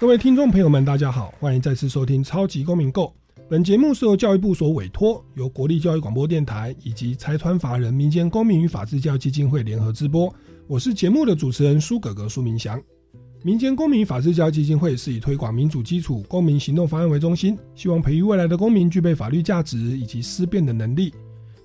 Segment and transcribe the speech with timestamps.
[0.00, 3.12] 各位听众朋友们，大家好，欢迎再次收听《超级公民购》。
[3.48, 10.32] 本节目是由教育部所委托，由国立教育广播电台以及财团法人民间公民与法治教育基金会联合直播。
[10.68, 12.80] 我是节目的主持人苏格格苏明祥。
[13.42, 21.12] 民间公民与法治教育基金会是以推广民主基础公民行动方案为中心，希望培育未来的公民具备法律价值以及思辨的能力。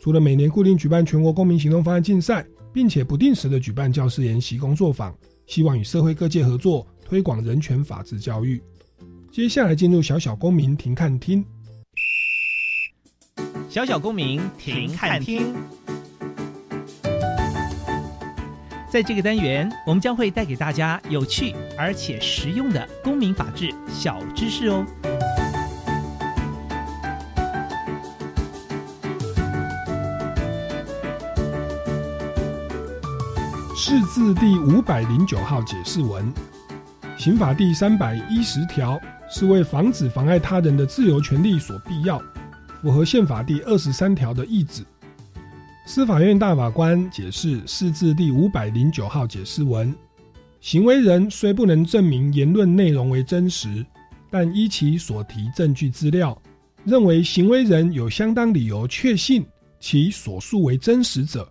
[0.02, 2.44] 除了每年固定举办全国公民行动方案竞赛，
[2.74, 5.16] 并且不定时的举办教师研习工作坊，
[5.46, 6.88] 希望与社会各界合作。
[7.14, 8.60] 推广人权法治教育。
[9.32, 11.46] 接下来进入小小公民庭看厅。
[13.70, 15.54] 小小公民庭看厅，
[18.90, 24.84] 在这个单元，我们将会带给大家有趣而且实用的公民法治小知识哦。
[33.78, 36.34] 释字第五百零九号解释文。
[37.24, 42.22] 刑法第三百一十条是为防止妨碍他人的自由权利所必要，
[42.82, 44.84] 符合宪法第二十三条的意旨。
[45.86, 49.96] 司法院大法官解释释字第五百零九号解释文：
[50.60, 53.86] 行为人虽不能证明言论内容为真实，
[54.30, 56.38] 但依其所提证据资料，
[56.84, 59.46] 认为行为人有相当理由确信
[59.80, 61.50] 其所述为真实者，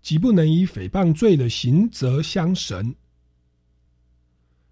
[0.00, 2.94] 即不能以诽谤罪的刑责相绳。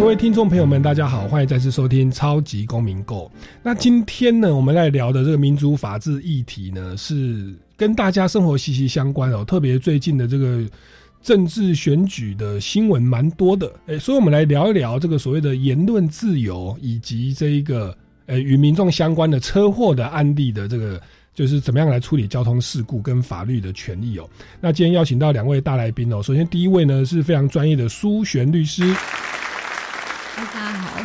[0.00, 3.30] 各位听众朋友们，大家好，欢迎再次收听《超级公民购》。
[3.62, 9.44] 那今天呢，我们来聊的这个民主法治议题呢，是跟大家生活息息相关哦。
[9.44, 10.66] 特别最近的这个
[11.22, 17.94] 政治选举的新闻蛮多的，哎，所以我们来聊一聊这个所谓的言论自由，以及这一个
[18.24, 20.98] 呃与民众相关的车祸的案例的这个，
[21.34, 24.26] 就是怎么样来处理交通事故跟法律的权益哦。
[24.62, 28.82] 那今天邀请到两位大来宾哦，首先第一位呢是非常专业的苏璇律师。
[30.36, 31.00] 大家好。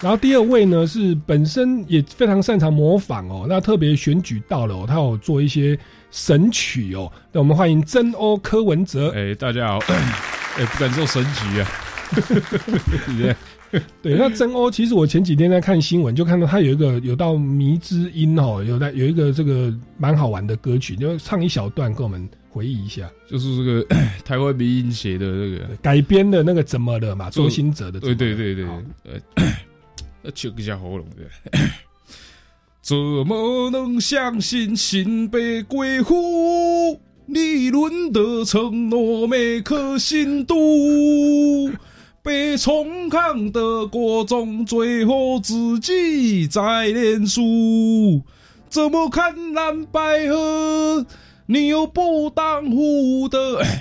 [0.00, 5.78] 然后第二位呢是本身也非常擅长模仿哦，那特别选举到了，他有做一些
[6.10, 7.12] 神曲哦。
[7.32, 9.12] 那我们欢迎真欧柯文哲。
[9.14, 9.78] 哎，大家好。
[10.56, 11.68] 哎，不敢做神曲啊。
[14.02, 22.28] 对，那真欧其实我前几天在看新闻，就看到他有一个有道迷之音哦，有在有一个这个蛮好玩的歌曲，就唱一小段给我们。
[22.50, 23.84] 回忆一下，就是这个
[24.24, 27.30] 台湾民音写的那个改编的那个怎么了嘛？
[27.30, 28.66] 周星哲的，对对对对，
[30.22, 31.58] 呃，求一下喉咙的，
[32.82, 37.00] 怎么能相信新北鬼户？
[37.26, 40.56] 理论的承诺没可信度，
[42.24, 48.20] 被冲康的国中，最后自己在练书，
[48.68, 51.06] 怎么看蓝白河？
[51.52, 53.38] 你又不当户的，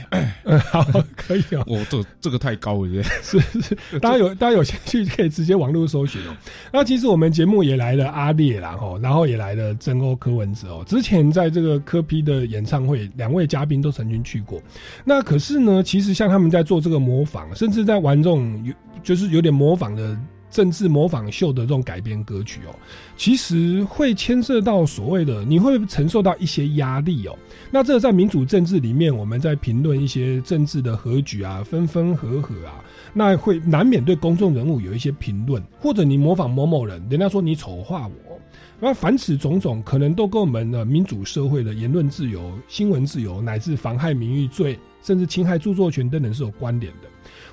[0.71, 0.83] 好，
[1.15, 1.63] 可以哦。
[1.67, 6.35] 我， 这这个太高了，是是，大家有大家有兴趣可以直接网络搜寻哦。
[6.73, 10.83] 那其实我们节目也来了阿烈啦，哦，然后也来了真欧柯文哲哦。
[10.87, 14.59] 之前在这个柯批的演唱会，两位嘉宾都曾经去过。
[15.05, 20.17] 那可是呢，其实像他们在做这个模仿，甚至在玩这种有就是有点模仿的。
[20.49, 22.75] 政治模仿秀的这种改编歌曲哦，
[23.15, 27.37] 其实会牵涉到所谓的你会承受到一些压力哦。
[27.71, 32.83] 那这个在民主政治里面，我们在评论一些政治的和局啊、分分合合啊，
[33.13, 38.39] 那会难免对公众人物有一些评论，或者你模仿某某人，人家说你丑化我，
[38.79, 47.07] 那凡此种种，可能都跟我们的民主社会的言论自由、新闻自由，乃至妨害名誉罪，甚至侵害著作权等等是有关联的。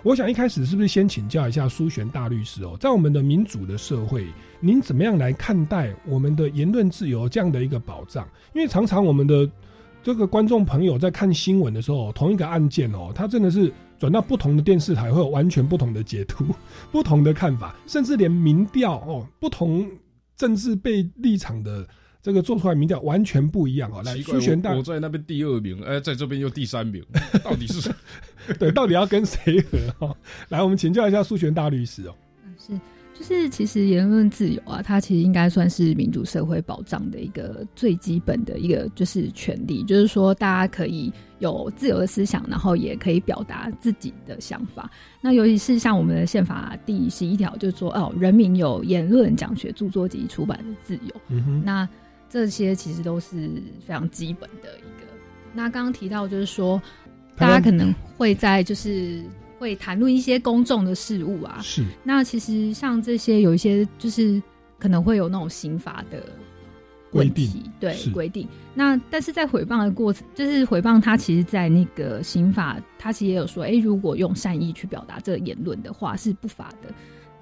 [0.06, 4.24] 我想一开始是不是先请教一下苏璇大律师哦，在我们的民主的社会，
[4.60, 8.24] 您怎么样来看待我们的言论自由这样的一个保障？
[8.54, 9.50] 因为常常我们的
[10.04, 16.44] 这个观众朋友在看新闻的时候，同一个案件哦，他真的是转到不同的电视台会有完全不同的解读、
[16.92, 19.90] 不同的看法，甚至连民调哦，不同
[20.36, 21.84] 政治被立场的。
[22.26, 24.02] 这个做出来民调完全不一样哦。
[24.04, 27.00] 来，奇怪苏璇大我我在那边第二名，哎，在这边又第三名，
[27.44, 27.88] 到底是
[28.58, 30.16] 对，到底要跟谁合哦？
[30.50, 32.14] 来，我们请教一下苏璇大律师哦。
[32.58, 32.72] 是，
[33.14, 44.90] 就是其实言论自由啊，它其实应该算是民主社会保障的一个最基本的一个就是权利，就是说大家可以有自由的思想，然后也可以表达自己的想法。
[45.20, 51.20] 那尤其是像我们的宪法第十一条，就是说哦，人民有言论、讲学、著作及出版的自由。
[51.28, 51.88] 嗯哼，那
[52.28, 53.50] 这些其实都是
[53.86, 55.06] 非常基本的一个。
[55.54, 56.80] 那刚刚提到就是说，
[57.36, 59.22] 大家可能会在就是
[59.58, 61.60] 会谈论一些公众的事物啊。
[61.62, 64.42] 是那其实像这些有一些就是
[64.78, 66.22] 可能会有那种刑法的
[67.10, 67.48] 规定
[67.80, 68.46] 对规定。
[68.74, 76.92] 那但是在诽谤的过程，就是诽谤它其实，在那个刑法，它其实也有说，哎、如果用善意去表达这个言论的话，是不法的。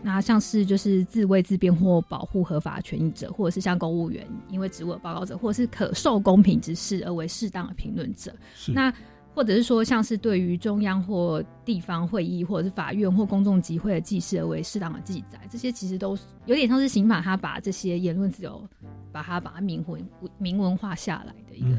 [0.05, 8.93] 那像是就是自卫自辩或保护合法权益者，或者是像公务员因为职务的报告者，或者是可受公平之事而为适当的评论者，是，那
[9.35, 18.63] 或者是说，像是对于中央或地方会议，或者是法院或公众集会的记事而为适当的记载，这些其实都是有点像是刑法，它把这些言论自由，
[19.11, 20.07] 把它把它明文
[20.39, 21.77] 明文化下来的一个。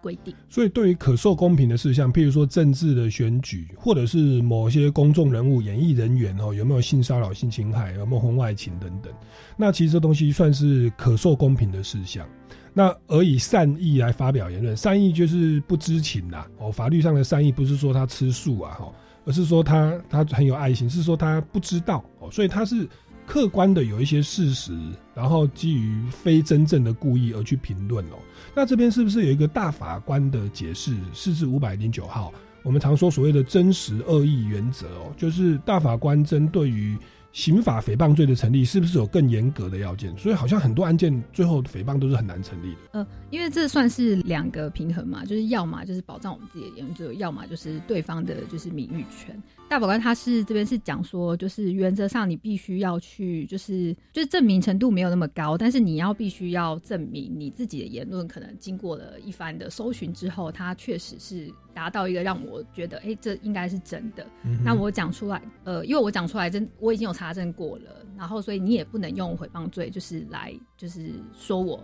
[0.00, 0.34] 规定。
[0.48, 9.12] 所以，对于可受公平的事项，譬如说政治的选举，或者是某些公众人物、演艺人员哦，有没有性骚扰、性侵害，有没有婚外情等等，
[9.56, 12.26] 那其实这东西算是可受公平的事项。
[12.74, 16.46] 那而以善意来发表言论，善意就是不知情啦。
[16.58, 22.88] 哦，法律上的善意不是说他吃素啊，哦，而是说他他很有爱心，是说他不知道哦，所以他是
[23.28, 24.74] 客观的有一些事实，
[25.14, 28.16] 然后基于非真正的故意而去评论哦。
[28.54, 30.96] 那这边是不是有一个大法官的解释？
[31.12, 32.32] 四至五百零九号，
[32.62, 36.96] 我们常说所谓的真实恶意原则哦，就是大法官针对于
[37.32, 40.16] 刑法诽谤罪的成立，是不是有更严格的要件？
[40.16, 42.78] 所以好像很多案件最后诽谤都是很难成立的。
[42.92, 49.40] 呃，因为这算是两个平衡嘛，就是要么就是保障我们自己的言论自由，要么就是对方的就是名誉权。
[49.68, 64.26] 大法官他是这边是讲说，就是原则上你必须要去，就是就是证明程度没有那么高，但是你要必须要证明你自己的言论可能经过了一番的搜寻之后，它确实是达到一个让我觉得，哎、这应该是真的。
[64.44, 71.80] 嗯那我讲出来，呃，因为我讲出来真，我已经有查证过了，然后所以你也不能用诽谤罪，就是来就是说我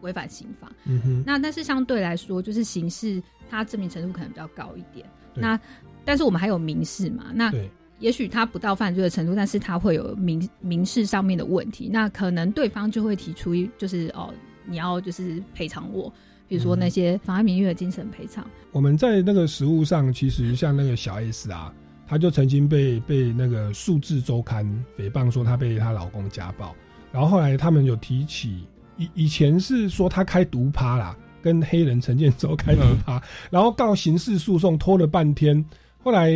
[0.00, 0.72] 违反刑法。
[0.84, 5.06] 嗯哼，那但是相对来说，就是刑事它证明程度可能比较高一点。
[5.32, 5.58] 那
[6.04, 7.26] 但是我们还有民事嘛？
[7.32, 7.52] 那，
[8.00, 14.34] 也许他不到犯罪的程度，但是他会有民民事上面的问题，那可能对方就会提出就是哦，
[14.64, 16.12] 你要就是赔偿我，
[16.50, 18.44] 比如说那些妨碍名誉的精神赔偿。
[18.72, 21.72] 我们在那个实物上，其实像那个小 S 啊，
[22.08, 24.66] 她就曾经被被那个数字周刊
[24.98, 26.74] 诽谤说她被她老公家暴，
[27.12, 28.64] 然后后来他们有提起，
[28.96, 35.64] 以以前是说她开毒趴啦，跟黑人陈建州开毒趴，然后告刑事诉讼拖了半天。
[36.02, 36.32] 后来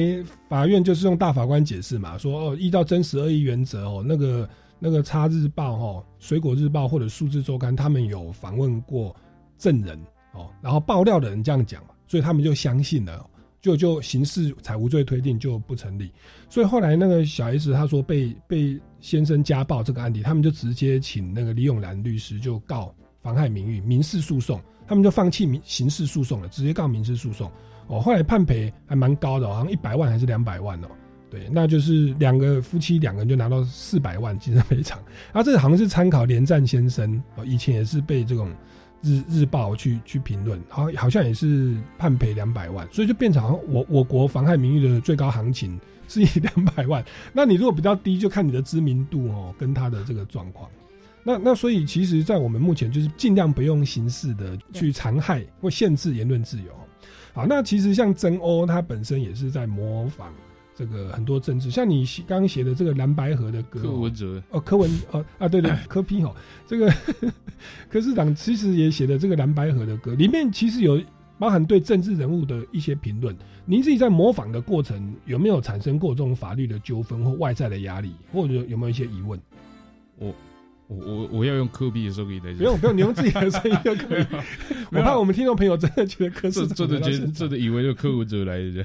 [0.49, 9.17] 法院就是用大法官解释嘛，说哦，依照真实恶意原则哦，那个那个差日报哦、水果日报或者数字周刊，他们有访问过
[9.59, 9.99] 证人
[10.33, 13.25] 哦，然后爆料的人这样讲嘛，所以他们就相信了，
[13.61, 16.13] 就就刑事采无罪推定就不成立。
[16.49, 27.51] 所以后来那个小 S 他说被被先生家暴这个案例，他们就直接请那个李永兰律师就告妨害名誉民事诉讼，他们就放弃民刑事诉讼了，直接告民事诉讼。
[27.87, 30.89] 哦，后来判赔还蛮高的、哦，好像一百万还是两百万哦。
[31.31, 35.03] 对，那就是两个夫妻两个人就拿到四百万精神赔偿。
[35.33, 38.51] 啊，这个好像是参考连战先生哦，以前也是被这种
[39.05, 47.05] 日日报去去评论，好好像也是判赔两百万，所以就变成我我国妨害名誉的最高行情是以 两百万。
[47.33, 50.69] 那你如果比较低，就看你的知名度哦，跟他的这个状况。
[51.23, 56.73] 那那所以其实，在我们目前就是尽量不用形式的去残害或限制言论自由。
[57.33, 60.33] 好，那其实像真欧，它本身也是在模仿
[60.77, 66.35] 这个很多政治，像你写刚刚写的这个蓝白河的歌、柯哦，文哲哦，柯文哦啊，对对， 柯批哦，
[66.67, 66.93] 这个
[67.89, 71.01] 柯市长其实也写的这个蓝白河的歌，里面其实有
[71.39, 73.37] 包含对政治人物的一些评论。
[73.67, 79.41] 您自己在模仿的过程，有没有产生过这种法律的纠纷或外在的压力，或者有没有一些疑问？
[80.19, 80.35] 我
[80.87, 84.27] 我我我要用科比的时候给大家，不用不用，你用自己的声音就可以。
[84.93, 88.85] 我怕我们听众朋友真的觉得柯市长这这的觉得到现场这的以为就柯文哲来的，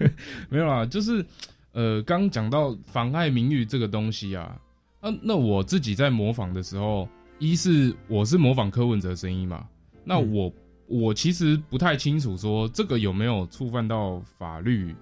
[0.48, 1.24] 没有啦，就是
[1.72, 4.56] 呃，刚讲到妨碍名誉这个东西啊，
[5.00, 9.66] 啊，那我自己在模仿的时候，一是我是模仿柯文哲的声音嘛，
[10.04, 10.32] 那嗯。
[10.32, 10.52] 我、
[10.86, 14.92] 我其实不太清楚说这个有没有触犯到法律，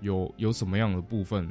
[0.00, 1.48] 有有什么样的部分，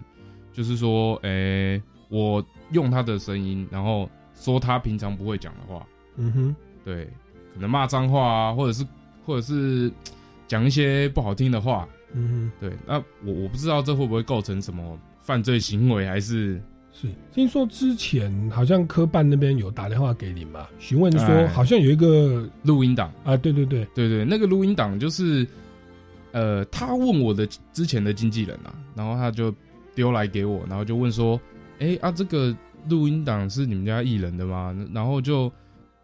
[0.52, 4.10] 就是说，诶、我用他的声音，然后
[4.40, 7.06] 说他平常不会讲的话，嗯哼，对，
[7.54, 8.86] 可能骂脏话啊，或者是
[9.26, 9.92] 或者是
[10.48, 12.52] 讲一些不好听的话，嗯哼。
[12.62, 16.62] 对，那我我不知道这会不会构成什么犯罪行为，还是，
[16.94, 17.08] 是。
[17.34, 21.48] 听说之前好像科办那边有打电话给你嘛，询问说哎。
[21.48, 23.12] 好像有一个录音档？
[23.26, 25.46] 啊，对对对，对对，那个录音档就是，
[26.32, 29.54] 呃，他问我的之前的经纪人啊，然后他就
[29.94, 31.40] 丢来给我，然后就问说，
[31.80, 32.56] 哎啊，这个
[32.90, 34.76] 录音档是你们家艺人的吗？
[34.94, 35.52] 然后就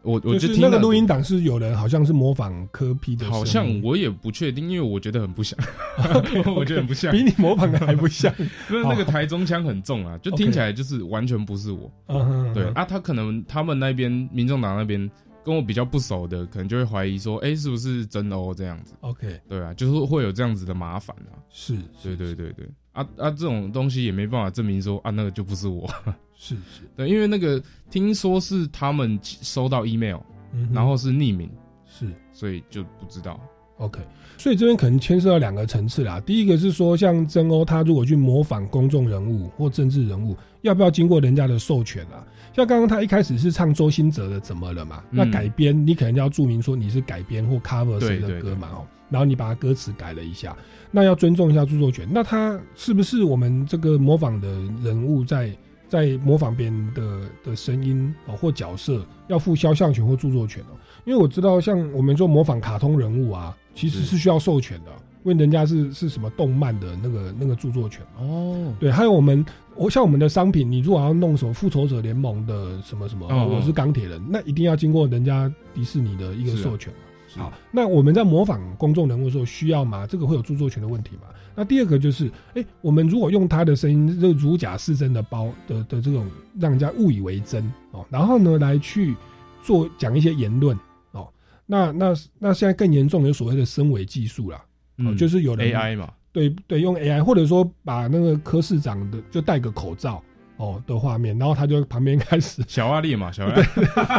[0.02, 5.58] 我我就是听那个录音档是有人好像是模仿科批的声音，好像我也不确定，因为我觉得很不像，
[6.56, 8.34] 我觉得很不像，比你模仿的还不像。
[8.70, 11.92] 因 为那个台中腔很重啊，就听起来就是完全不是我。
[12.08, 15.10] 嗯对，啊，他可能他们那边民众党那边
[15.46, 21.40] 跟我比较不熟的，可能就会怀疑说，哎、是不是真欧这样子？，OK，对啊，就是会有这样子的麻烦啊。
[21.50, 25.90] 是，对对对对，啊啊，这种东西也没办法证明说啊，那个就不是我。
[26.36, 30.20] 是是，对，因为那个听说是他们收到 email，
[30.54, 31.50] 嗯然后是匿名，
[31.86, 33.40] 是所以就不知道。
[33.78, 34.00] OK，
[34.38, 36.20] 所以这边可能牵涉到两个层次啦。
[36.20, 42.24] 第一个是说，像真欧他如果去模仿公众人物或政治人物，要不要经过人家的授权啊？
[42.56, 50.58] 像刚刚他一开始是唱周兴哲的《怎么了》嘛，嗯那改编你可能要注明说你是改编或 cover 谁的歌嘛哦，然后你把他歌词改了一下，
[50.90, 52.08] 那要尊重一下著作权。
[52.12, 54.48] 那他是不是我们这个模仿的
[54.84, 55.56] 人物在
[55.88, 60.74] 在模仿别人的的声音哦或角色，要付肖像权或著作权哦？
[61.06, 64.92] 因为我知道，像我们做模仿卡通人物啊，其实是需要授权的，
[65.24, 68.02] 因为人家是是什么动漫的那个那个著作权。
[68.18, 77.00] 哦，对，还有我们，我像我们的商品，你如果要弄什么复仇者联盟的什么什么，嗯我是钢铁人，那一定要经过人家迪士尼的一个授权嘛。
[77.34, 80.06] 是好，那我们在模仿公众人物的时候需要吗？
[80.06, 81.24] 这个会有著作权的问题吗？
[81.56, 86.28] 那第二个就是，哎、我们如果用他的声音，这个如假似真的包的的这种
[86.60, 89.16] 让人家误以为真哦，然后呢来去
[89.64, 90.78] 做讲一些言论
[91.12, 91.28] 哦，
[91.66, 94.58] 那那那现在更严重有所谓的声伪技术啦，
[94.98, 100.24] 哦，嗯就是有人 AI 嘛，对对，用 AI，或者说把那个柯市长的就戴个口罩
[100.58, 103.62] 哦的画面，然后他就旁边开始， 小阿力嘛，小阿力，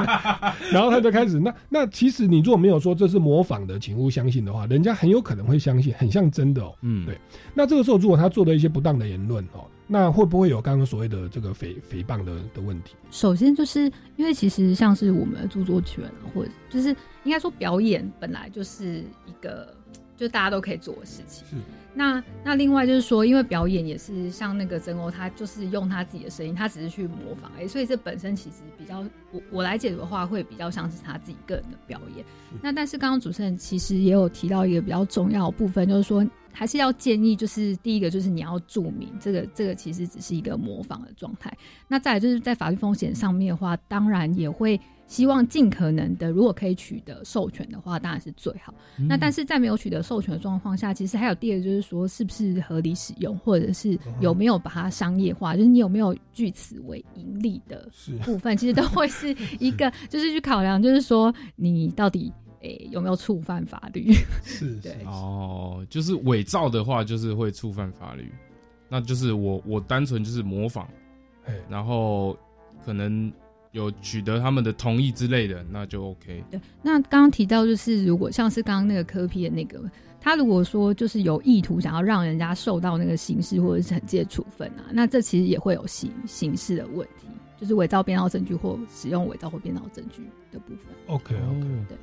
[0.72, 6.74] 然后他就开始，那那其实你如果没有说这是模仿的，请勿相信的话，人家很有可能会相信，很像真的哦。
[6.82, 7.18] 嗯，对
[7.54, 12.94] 那这个时候如果他做了一些不当的言论哦，那会不会有刚刚所谓的这个诽诽谤的的问题？
[13.10, 16.88] 首先就是因为其实像是我们的著作权，或者就是
[17.24, 19.74] 应该说表演本来就是一个
[20.16, 21.46] 就大家都可以做的事情。
[21.48, 21.56] 是
[21.96, 28.98] 那那另外就是说，因为表演也是像那个真欧，他就是用他自己的声音，他只是去模仿而已，所以这本身其实比较
[29.30, 32.24] 我我来解读的话，会比较像是他自己个人的表演。
[32.60, 41.52] 那但是刚刚主持人其实也有提到一个比较重要的部分，就是说还是要建议，就是第一个就是你要注明这个这个其实只是一个模仿的状态。
[41.88, 48.72] 那再来就是在法律风险上面的话，当然也会希望尽可能的，如果可以取得授权的话，当然是最好。
[49.08, 57.86] 那但是在没有取得授权的状况下，其实还有第二个就是说，是不是合理使用，或者是有没有把它商业化，就是你有没有据此为盈利的
[58.24, 62.32] 部分，其实都会是一个，就是去考量，就是说你到底
[62.64, 64.12] 诶、有没有触犯法律？
[64.42, 68.32] 是，对哦，就是伪造的话，就是会触犯法律。
[68.88, 70.88] 那就是我我单纯就是模仿，
[71.44, 72.36] 嘿然后
[72.84, 73.32] 可能
[73.72, 76.44] 有取得他们的同意之类的，那就 OK。
[76.50, 79.80] 对，那刚刚提到就是，如果像是刚刚那个科批的那个，
[80.20, 87.26] 他如果说就是有意图想要让人家受到那个刑事或者是惩戒处分啊，那这其实也会有刑刑事的问题，
[87.60, 90.86] 就是伪造编造证据或使用伪造或编造证据的部分。
[91.08, 91.98] OK OK，哦对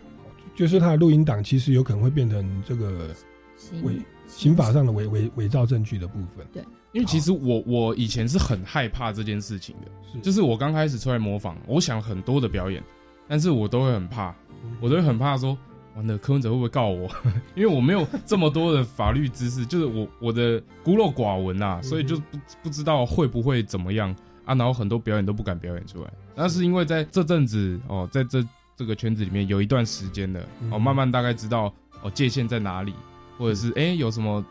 [0.55, 3.10] 就是他的录音档其实有可能会变成这个
[3.58, 3.96] 刑伪
[4.27, 6.46] 刑法上的伪伪伪造证据的部分。
[6.53, 6.63] 对。
[6.93, 10.20] 因为其实我我以前是很害怕这件事情的，是。
[10.20, 12.84] 就是我刚开始出来模仿，我想很多的表演，
[13.29, 14.36] 但是我都会很怕，
[14.81, 15.58] 我都会很怕说，
[15.96, 17.10] 完了柯文哲会不会告我？
[17.55, 24.13] 因为我没有这么多的法律知识，就是我我的孤陋寡闻啊、所以就不不知道会不会怎么样。
[24.43, 26.12] 啊，然后很多表演都不敢表演出来。
[26.36, 28.43] 那是因为在这阵子哦，在这
[28.81, 30.39] 这个圈子里面有一段时间了，
[30.71, 31.71] 哦，嗯慢慢大概知道
[32.01, 32.95] 哦界限在哪里，
[33.38, 34.43] 或者是哎、诶有什么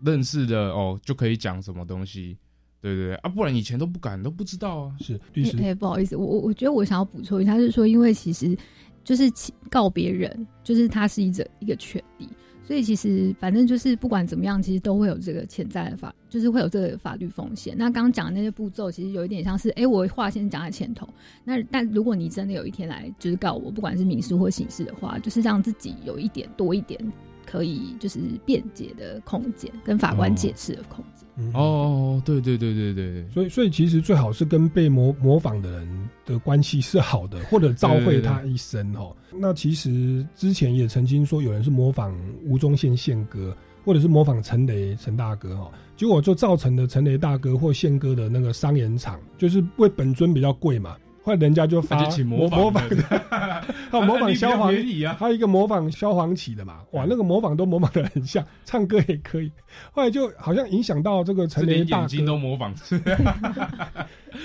[0.00, 2.38] 认识的哦就可以讲什么东西，
[2.80, 3.14] 对对对。
[3.16, 4.96] 啊，不然以前都不敢都不知道啊。
[4.98, 5.58] 是律师。
[5.58, 8.56] 哎、哎不好意思，我我我觉得我想要补充一下，就是说，因为其实
[9.04, 9.30] 就是
[9.68, 12.26] 告别人，就是他是一个一个权利，
[12.66, 17.74] 所以其实反正就是不管怎么样，其实都会有这个潜在的法，就是会有这个法律风险。
[17.76, 21.06] 那刚刚讲的那些步骤，其实有一点像是，哎、我话先讲在前头。
[21.44, 26.98] 那但如果你真的有一天来就是告我，不管是民事或刑事的话，就是让自己有一点多一点
[27.54, 31.24] 可以就是辩解的空间，跟法官解释的空间。
[31.36, 39.14] 嗯哦，对对对对对对，所以，所以其实最好是跟被模模仿的人的关系是好的，或者召会他一生哦。
[39.32, 42.12] 那其实之前也曾经说有人是模仿
[42.44, 53.02] 吴宗宪宪哥，或者是模仿陈雷陈大哥哦，结果就造成了陈雷大哥或宪哥的那个商演场，就是为本尊比较贵嘛，后来人家就发他就请模模仿的的，
[53.90, 59.50] 还有模仿萧煌便宜啊，还有一个模仿萧煌奇的嘛，哇，那个模仿都模仿的很像，唱歌也可以。
[59.90, 62.74] 后来就好像影响到这个陈雷大哥眼睛都，模仿，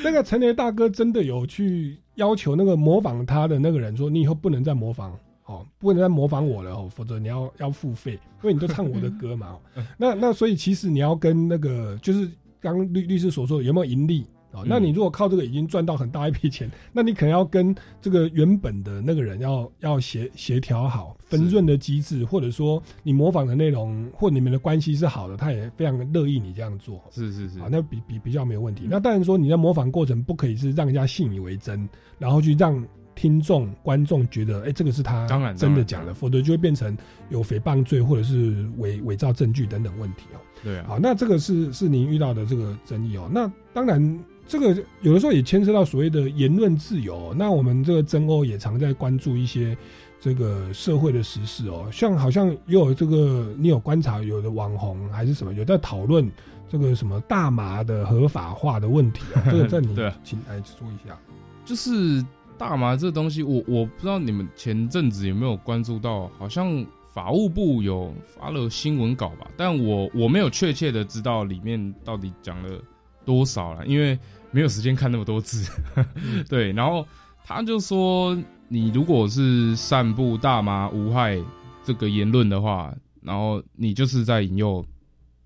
[0.03, 5.13] 那个陈雷大哥真的有去要求那个模仿他的那个人说，你以后不能再模仿。
[5.45, 9.57] 哦，不能再模仿我了哦，否则你要要付费，因为你都唱我的歌嘛。
[9.73, 12.29] 哦、 那那所以其实你要跟那个就是
[12.61, 14.63] 刚刚律律师所说的有没有盈利哦？
[14.65, 27.01] 那你如果靠这个已经赚到很大一笔钱，那你可能要跟这个原本的那个人要要协协调好分润的机制，或者说你模仿的内容或你们的关系是好的，他也非常乐意你这样做。
[27.11, 28.87] 是是是啊，，那比比比较没有问题。
[28.89, 31.87] 那当然说你在模仿过程不可以是让人家信以为真，
[32.17, 32.83] 然后去让
[33.15, 36.97] 听众观众觉得，哎、这个是他当然当然真的讲的，否则就会变成
[37.29, 40.39] 有诽谤罪或者是伪伪造证据等等问题哦。
[40.63, 43.29] 对啊，好，那这个是是您遇到的这个争议哦。
[43.29, 49.77] 那当然，这个有的时候也牵涉到所谓的言论自由哦、那我们这个真欧也常在关注一些
[50.19, 56.27] 这个社会的时事哦，像好像也有这个你有观察，有的网红还是什么有在讨论
[56.67, 61.15] 这个什么大麻的合法化的问题啊、 这个在你请来说一下。
[61.63, 62.25] 就是
[62.57, 72.81] 大麻这东西，我我不知道你们前阵子有没有关注到，好像法务部有发了新闻稿吧，但我我没有确切的知道里面到底讲了
[73.23, 74.17] 多少了，因为
[74.51, 75.69] 没有时间看那么多字。
[76.49, 77.05] 对，然后
[77.45, 78.37] 他就说，
[78.67, 81.37] 你如果是散布大麻无害
[81.83, 84.85] 这个言论的话，然后你就是在引诱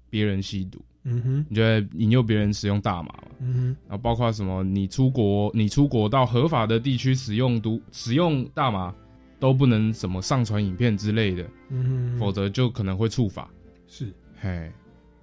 [0.10, 3.24] 别人吸毒，嗯哼，你就在引诱别人使用大麻嘛。
[3.40, 8.94] 嗯然后包括什么，你出国，你出国到合法的地区使用毒使用大麻，
[9.40, 13.50] 都不能什么上传影片之类的，嗯哼，否则就可能会触法。
[13.88, 14.14] 是。
[14.40, 14.72] 嘿，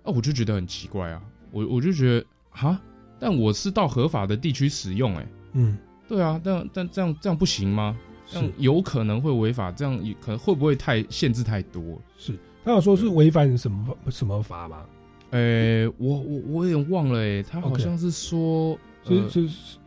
[0.03, 2.81] 啊，我就觉得很奇怪啊，我我就觉得哈，
[3.21, 5.77] 但我是到合法的地区使用、欸，嗯。
[6.09, 7.97] 对啊，但但这样这样不行吗？
[8.27, 11.83] 这样是有可能会违法，这样也可能会不会太限制太多？
[12.19, 14.85] 是，他有说是违反什么什么法吗？
[15.31, 19.79] 呃、我我我有点忘了、欸，他好像是说是、呃是是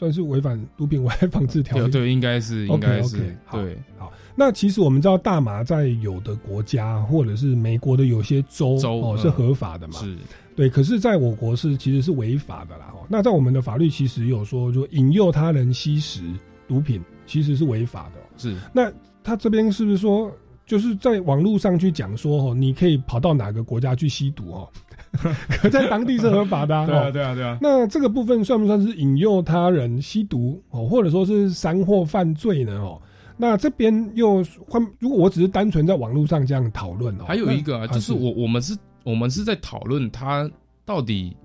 [0.00, 1.82] 算是违反毒品危害防治条例。
[1.90, 3.76] 对对，应该是应该是好对。
[3.98, 10.16] 好，那其实我们知道大麻在有的国家或者是美国的有些州哦是合法的嘛，是
[10.56, 10.70] 对。
[10.70, 12.86] 可是，在我国是其实是违法的啦。
[12.94, 16.22] 哦，那在我们的法律其实有说，就引诱他人吸食
[16.66, 18.90] 毒品其实是违法的哦、是，那
[19.22, 20.32] 他这边是不是说，
[20.64, 24.68] 就是在网络上去讲说哦，你可以跑到哪个国家去吸毒哦？
[25.48, 27.10] 可在当地是合法的、啊， 对啊，哦。
[27.12, 30.62] 对啊，对啊，那这个部分算不算是引诱他人吸毒？
[30.70, 32.72] 哦，或者说是煽惑犯罪呢？
[32.80, 33.00] 哦，
[33.36, 38.12] 那这边又换，如果我只是单纯在网络上这样讨论哦，还有一个啊，就是。
[38.12, 40.48] 我我们是，我们是在讨论它
[40.84, 41.36] 到底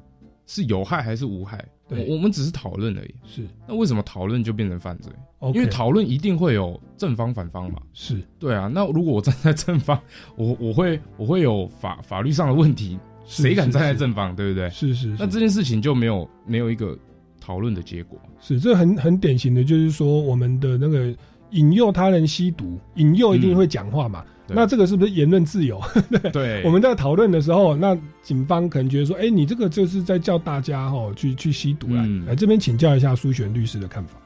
[0.46, 2.08] 是有害还是无害，对。
[2.08, 3.16] 我我们只是讨论而已。
[3.26, 3.48] 是。
[3.68, 5.12] 那为什么讨论就变成犯罪？
[5.54, 7.80] 因为讨论一定会有正方反方嘛。
[7.94, 8.20] 是。
[8.40, 10.00] 对啊，那如果我站在正方，
[10.36, 14.70] 我我会我会有法法律上的问题，是谁敢站在正方，对不对？
[14.70, 16.98] 是是，是那这件事情就没有没有一个
[17.40, 18.20] 讨论的结果。
[18.40, 21.14] 是这很很典型的，就是说我们的那个
[21.52, 24.24] 引诱他人吸毒，引诱一定会讲话嘛。
[24.26, 25.82] 嗯那这个是不是言论自由？
[26.32, 32.04] 对，我们在讨论的时候，那警方可能觉得说，哎、你这个就是在叫大家哈去去吸毒啦。
[32.06, 34.20] 嗯来这边请教一下苏璇律师的看法。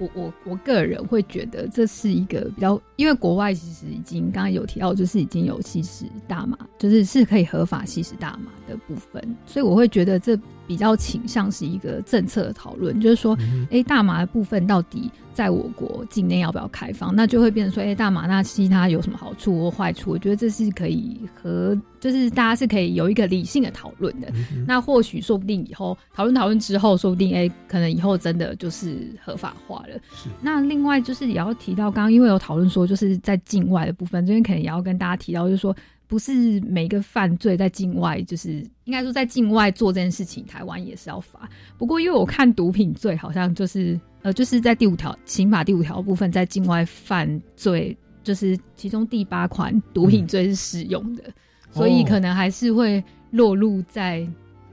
[0.00, 10.36] 我我我个人会觉得这是一个比较，因为国外其实已经刚刚有提到，就是已经有吸食大麻，就是是可以合法吸食大麻的部分，所以我会觉得这
[10.70, 17.12] 比较倾向是一个政策的讨论，就是说，嗯哎、大麻的部分到底在我国境内要不要开放？
[17.12, 20.12] 那就会变成说，哎、大麻那吸它有什么好处或坏处？
[20.12, 24.28] 我觉得这是可以和，就是大家是可以有一个理性的讨论的。
[24.52, 29.94] 嗯那或许说不定以后讨论讨论之后，说不定哎、可能以后真的就是合法化了。
[30.14, 35.74] 是那另外就是也要提到，刚刚因为有讨论说，就是在境外的部分，这边可能也要跟大家提到，就是说，
[36.10, 41.48] 不是每个犯罪在境外，就是应该说在境外做这件事情，台湾也是要罚。
[41.78, 51.22] 不过因为我看毒品罪好像就是呃，就是在第五条刑法第五条部分，在境外犯罪，就是其中第八款毒品罪是适用的，
[51.70, 54.26] 所以可能还是会落入在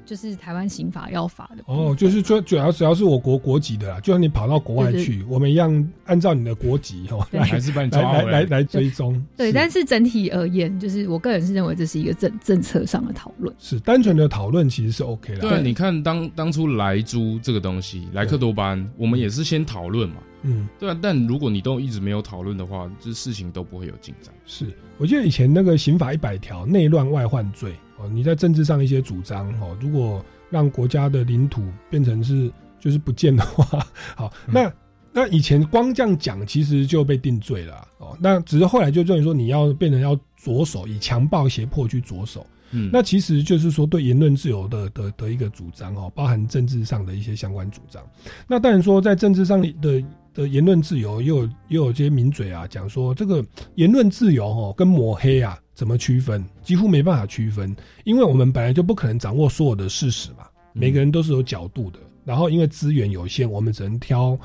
[0.07, 8.31] 就是台湾刑法要罚的哦，就是说主要主要是我国国籍的啦，就算你跑到国外对去，我们一样按照你的国籍哦还是把你来抓回来。
[8.31, 9.21] 来来来追踪。
[9.35, 13.53] 对，但是整体而言，就是我个人是认为这是一个政政策上的讨论。
[13.59, 15.41] 是单纯的讨论其实是 OK 的。
[15.41, 20.97] 对啊，你看当当初莱猪这个东西，莱克多巴胺，我们也是先讨论嘛，嗯，对啊。
[21.01, 24.33] 但如果你都一直没有讨论的话，这事情都不会有进展。
[24.45, 24.65] 是，
[24.97, 34.71] 我记得以前那个刑法一百条内乱外患罪哦，你在政治上一些主张哦，如果让国家的领土变成是就是不见的话，好，那
[35.11, 38.17] 那以前光这样讲，其实就被定罪了啊哦。
[38.21, 48.03] 那只是后来就认为说你要变成要着手以强暴胁迫去着手，嗯，那其实就是说对言论自由的的的一个主张哦，包含政治上的一些相关主张。
[48.47, 50.05] 那当然说在政治上的
[50.35, 64.35] 的言论自由，又有也有些名嘴啊讲说这个言论自由哦跟抹黑啊怎么区分，几乎没办法区分，因为我们本来就不可能掌握所有的事实嘛，每个人都是有角度的，然后因为资源有限，我们只能挑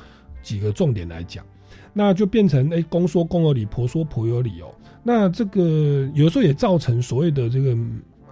[0.43, 1.43] 几个重点来讲。
[1.91, 4.71] 那就变成哎，公说公有理，婆说婆有理哦。
[5.01, 7.75] 那这个有时候也造成所谓的这个，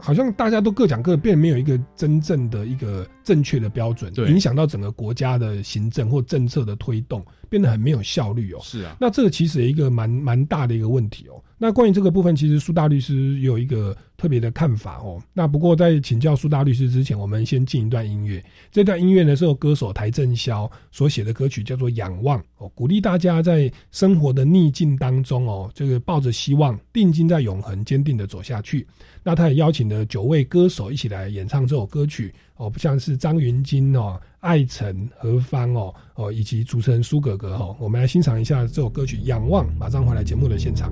[0.02, 8.60] 好像大家都各讲各的，变没有一个真正的一个正确的标准，对影响到整个国家的行政或政策的推动，变得很没有效率哦。
[8.62, 11.42] 是啊，那这个其实有一个蛮蛮大的一个问题哦。
[11.58, 15.22] 那关于这个部分，其实苏大律师有一个特别的看法哦。
[15.32, 18.44] 那不过在请教苏大律师之前，我们先进一段音乐。
[18.72, 28.88] 这段音乐呢是由歌手邰正宵所写的歌曲，叫做《仰望》哦，鼓励大家在生活的逆境当中哦，这个抱着希望，定睛在永恒，坚定的走下去。
[29.24, 37.76] 那他也邀请了九位歌手一起来演唱这首歌曲哦，不像是张芸京哦、艾辰、何方哦哦，以及主持人苏格格哦。
[37.80, 40.92] 我们来欣赏一下这首歌曲《仰望》，马上回来节目的现场。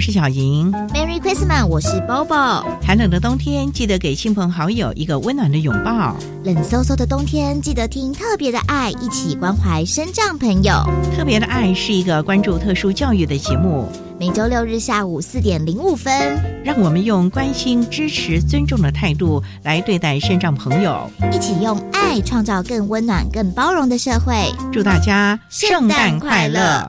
[0.00, 0.72] 我是小莹。
[0.94, 2.64] Merry Christmas，我是 Bobo。
[2.80, 6.16] 寒冷的冬天，记得给亲朋好友一个温暖的拥抱。
[6.42, 10.72] 冷飕飕的冬天，记得听特别的爱，一起关怀身障朋友。
[11.14, 13.86] 特别的爱是一个关注特殊教育的节目，
[14.18, 16.10] 每周六日下午四点零五分，
[16.64, 21.10] 让我们用关心、支持、尊重的态度来对待身障朋友。
[21.30, 24.50] 一起用爱创造更温暖、更包容的社会。
[24.72, 26.88] 祝大家圣诞快乐！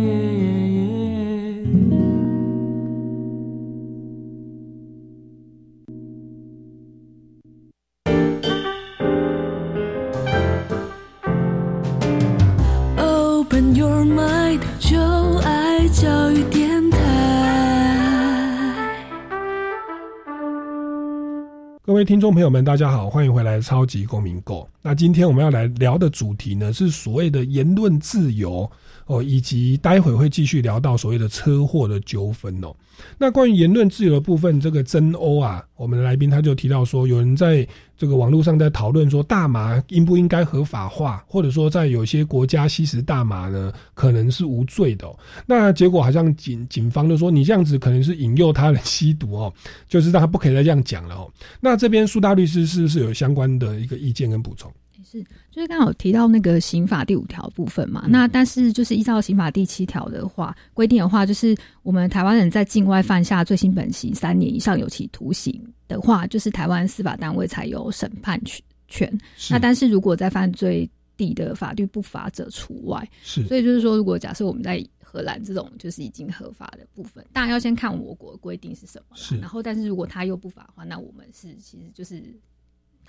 [22.01, 24.61] 位听众朋友们，大家好，欢迎回来《超级公民购》。
[24.81, 28.67] 那今天我们要来聊的主题呢，是所谓的言论自由
[29.05, 32.75] 哦，以及待会会继续聊到所谓的车祸的纠纷哦。
[33.17, 45.07] 那关于言论自由的部分，这个真欧啊，我们的来宾他就提到说，有人在这个网络上在讨论说，大麻应不应该合法化，或者说在有些国家吸食大麻呢，可能是无罪的、
[45.45, 49.53] 那结果好像警警方就说，你这样子可能是引诱他人吸毒哦，
[49.87, 51.31] 就是让他不可以再这样讲了哦。
[51.59, 54.71] 那这边苏大律师是不是有相关的一个意见跟补充？
[55.03, 68.41] 是，就是刚好提到那个刑法第五条部分嘛，那但是就是依照刑法第七条的话规定的话，就是我们台湾人在境外犯下罪行本刑三年以上有期徒刑的话，就是台湾司法单位才有审判
[68.87, 69.11] 权。
[69.49, 73.07] 那但是如果在犯罪地的法律不法者除外。
[73.23, 82.23] 是，所以就是说，如果假设我们在荷兰这种就是已经合法的部分，当然要先看我国规定是什么了，然后但是如果他又不法的话，那我们是其实就是。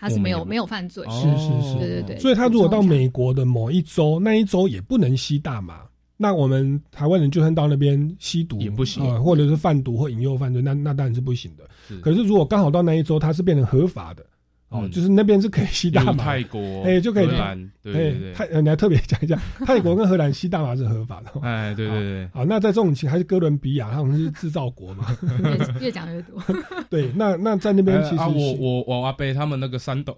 [0.02, 2.18] 他是没有没有犯罪，是是是，对对对。
[2.18, 5.82] 所以他如果到美国的某一州，那一州也不能吸大麻，
[6.16, 11.62] 那我们台湾人就算到那边吸毒也不行，呃，或者是贩毒或引诱犯罪，那那当然是不行的。
[12.00, 14.26] 可是如果刚好到那一周，它是变成合法的。
[14.72, 17.26] 哦，就是那边是可以吸大麻，泰国哎就可以。
[17.26, 25.06] 荷兰，对对对，泰你还特别讲一下， 泰国跟荷兰吸大麻是合法的，哎对对对，好，那在这种情还是哥伦比亚，他们是制造国嘛，
[25.78, 26.42] 越讲越多，
[26.88, 30.16] 对，那那在那边其实啊我我我阿贝他们那个山斗，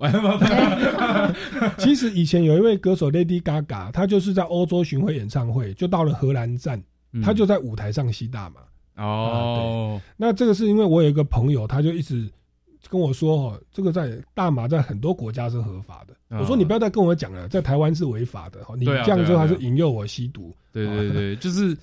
[1.78, 6.82] 其实以前有一位歌手 Lady Gaga，她就是在欧洲巡回演唱会，就到了荷兰站，
[7.22, 12.30] 她就在舞台上吸大麻，哦，那这个是因为我有一个朋友，他就一直。
[12.94, 16.14] 跟我说哦，这个在大麻在很多国家是合法的。
[16.38, 18.76] 我说你不要再跟我讲了，在台湾是违法的哈。
[18.78, 20.54] 你这样之后还是引诱我吸毒。
[20.70, 21.76] 对对对，就是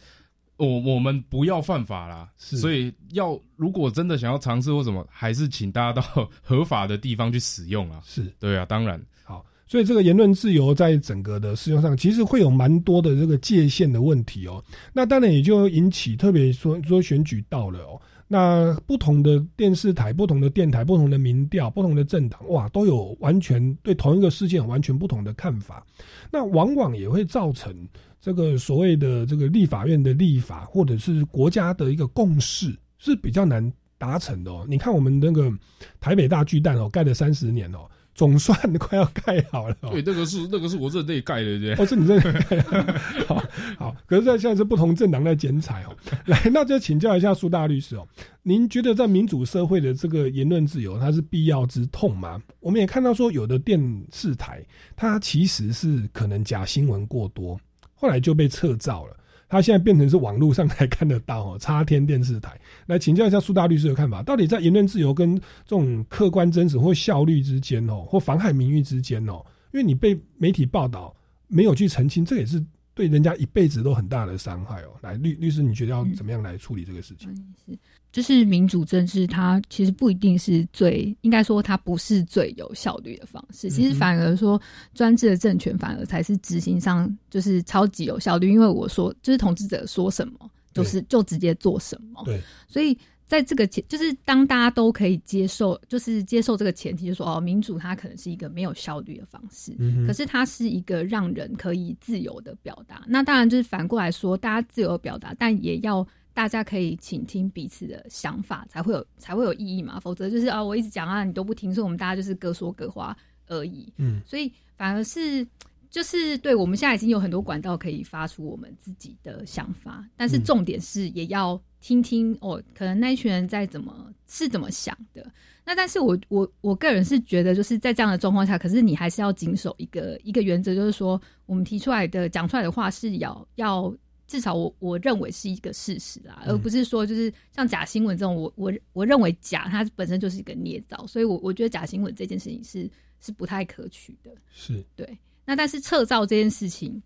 [0.56, 2.30] 我我们不要犯法啦。
[2.38, 8.00] 所以要如果真的想要尝试或什么，还是请大家到合法的地方去使用啊。
[8.06, 9.46] 是对啊，当然好。
[9.68, 14.64] 所以这个言论自由在整个的适用上，其实会有蛮多的这个界限的问题哦。
[14.94, 18.02] 那当然也就引起特别说说选举到了哦。
[18.34, 25.86] 那不同的电视台、不同的电台、不同的民调、不同的政党，哇，都有完全对同一个事件完全不同的看法。
[26.32, 27.76] 那往往也会造成
[28.22, 34.66] 这个所谓的这个立法院的立法，或者是国家的一个共识是比较难达成的哦。
[34.66, 35.52] 你看我们那个
[36.00, 37.80] 台北大巨蛋哦，盖了三十年哦，
[38.14, 39.90] 总算快要盖好了、哦。
[39.94, 41.74] 对，那个是那个是我任内盖的，对。
[41.76, 43.00] 哦，是你任内盖的。
[43.28, 43.44] 好，
[43.78, 45.96] 好，可是在现在是不同政党在剪彩哦。
[46.28, 48.08] 来，那就请教一下苏大律师哦，
[48.44, 52.42] 您觉得在民主社会的这个言论自由，它是必要之痛吗？
[52.60, 53.80] 我们也看到说，有的电
[54.14, 54.64] 视台
[54.96, 57.60] 它其实是可能假新闻过多，
[57.94, 59.18] 后来就被撤照了。
[59.52, 62.58] 它现在变成是网络上才看得到 哦，插天电视台。
[62.86, 71.14] 来请教一下苏大律师的看法，到底在言论自由跟这种客观真实或效率之间哦，或妨害名誉之间哦，因为你被媒体报道
[71.50, 74.94] 没有去澄清，这也是对人家一辈子都很大的伤害哦。
[75.02, 77.30] 来，律律师，你觉得要怎么样来处理这个事情？
[77.66, 77.78] 是，
[78.12, 83.70] 就是民主政治，它其实不一定是最，应该说它不是最有效率的方式。
[83.70, 84.62] 其实反而说，
[84.94, 88.52] 专制的政权反而才是执行上就是超级有效率。
[88.52, 90.34] 因为我说，就是统治者说什么，
[90.74, 92.22] 就是就直接做什么。
[92.26, 92.98] 对，所以
[93.28, 103.06] 在这个前，就是当大家都可以接受，就是接受这个前提，就说哦，民主它可能是一个没有效率的方式，嗯可是它是一个让人可以自由的表达。
[103.08, 106.06] 那当然就是反过来说，大家自由表达，但也要。
[106.34, 110.00] 大家可以倾听彼此的想法，才会有才会有意义嘛。
[110.00, 113.16] 否则就是啊，我一直讲啊，你都不听，所以我们大家就是各说各话
[113.48, 113.92] 而已。
[113.98, 115.46] 嗯，所以反而是
[115.90, 125.30] 就是对我们现在已经有很多管道可以发出我们自己的想法，但是重点是也要听听哦，可能那一群人在怎么是怎么想的。
[125.66, 133.94] 那但是我我我个人是觉得，就是在这样的状况下，可是你还是要谨守一个一个原则，就是说我们提出来的讲出来的话是要要。
[134.32, 142.90] 至少我我认为是一个事实啊，而不是说就是像假新闻这种，我我我认为假它本身就是一个捏造，所以我我觉得假新闻这件事情是
[143.20, 144.32] 是不太可取的。
[144.50, 145.06] 是对，
[145.46, 147.04] 那但是撤照这件事情，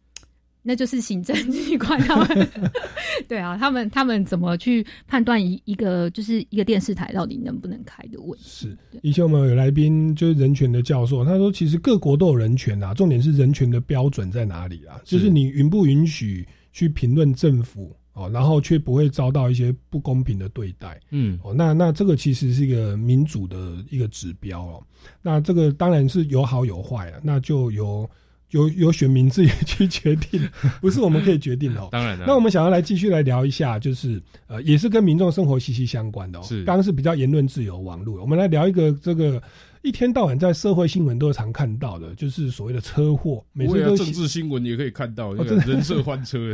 [0.61, 2.47] 那就是行政机关他们
[3.27, 8.45] 对啊，他们他们怎么去判断一一个就是一个电视台到底能不能开的问题？
[8.45, 15.01] 是以前我们有来宾就是人权的教授，他说其实各国都有人权啊，重点是人权的标准在哪里啊？
[15.03, 16.47] 就是你允不允许？
[16.75, 24.83] 去评论政府哦，然后却不会遭到一些不公平的对待，嗯，哦，那那这个其实是一个民主的一个指标哦。
[25.21, 28.09] 那这个当然是有好有坏啊，那就由
[28.49, 30.41] 由由选民自己去决定，
[30.81, 31.87] 不是我们可以决定的哦。
[31.93, 36.43] 当然了，那我们想要来继续来聊一下，就是呃，也是跟民众生活息息相关的哦。
[36.43, 39.41] 是，刚刚是比较言论自由网络，我们来聊一个这个
[39.85, 43.45] 一天到晚在社会新闻都常看到的，就是所谓的车祸。
[43.53, 46.53] 每次都政治新闻也可以看到，人设翻车。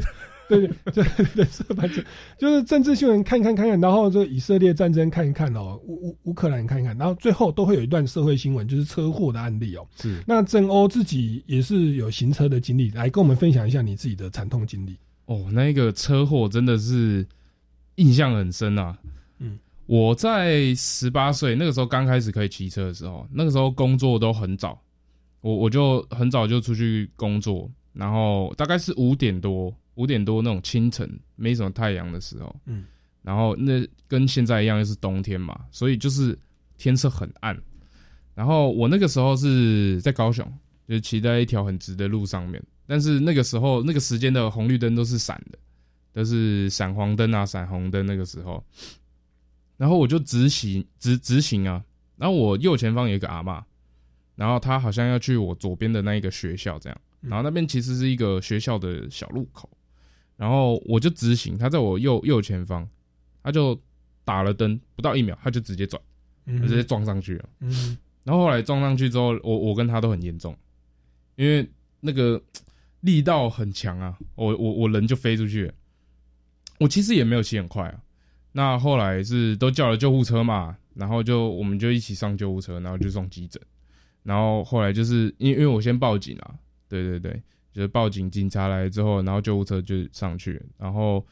[0.50, 2.04] 对 对对， 人设翻车，
[2.38, 9.88] 就是政治新闻看看看看，然后这个以色列战争看一看哦，乌乌乌克兰看一看，然后最后都会有一段社会新闻，就是车祸的案例哦。
[9.96, 14.98] 是，那郑欧自己也是有行车的经历，来跟我们分享一下你自己的惨痛经历。
[15.28, 17.26] 哦，那个车祸真的是
[17.96, 18.98] 印象很深啊。
[19.92, 24.82] 嗯，我在十八岁那个时候刚开始可以骑车的时候，那个时候工作都很早，
[25.42, 29.72] 我我就很早就出去工作，然后大概是五点多。
[29.96, 32.86] 五点多那种清晨，没什么太阳的时候，嗯，
[33.22, 36.36] 然后那跟现在一样，又是冬天嘛，所以就是
[36.78, 37.56] 天色很暗。
[38.34, 40.50] 然后我那个时候是在高雄，
[40.88, 45.60] 就是骑在一条很直的路上面，但是那个时候那个时间的红绿灯都是闪的，
[46.14, 48.64] 都是闪黄灯啊、闪红灯那个时候。
[49.82, 51.84] 然后我就直行直直行啊，
[52.16, 53.66] 然后我右前方有一个阿妈，
[54.36, 59.68] 然后她好像要去我左边的那一个学校这样，然后那边其实是一个学校的小路口。
[60.38, 62.88] 然后我就直行，她在我右右前方，
[63.42, 63.76] 她就
[64.24, 66.00] 打了灯，不到一秒她就直接转，
[66.46, 67.50] 直接撞上去了。
[67.62, 70.56] 嗯，然后后来撞上去之后，我我跟她都很严重，
[71.38, 71.68] 因为
[72.02, 72.40] 那个
[73.00, 75.74] 力道很强啊，我我我人就飞出去了。
[76.78, 78.00] 我其实也没有骑很快啊。
[78.52, 83.62] 那后来是都叫了救护车嘛，然后就我们就一起上救护车，然后就送急诊。
[84.24, 86.56] 然后后来就是因因为我先报警啊，
[86.88, 87.42] 对对对。
[87.74, 90.62] 就是报警，警察来之后，然后救护车就上去。
[90.78, 91.26] 然后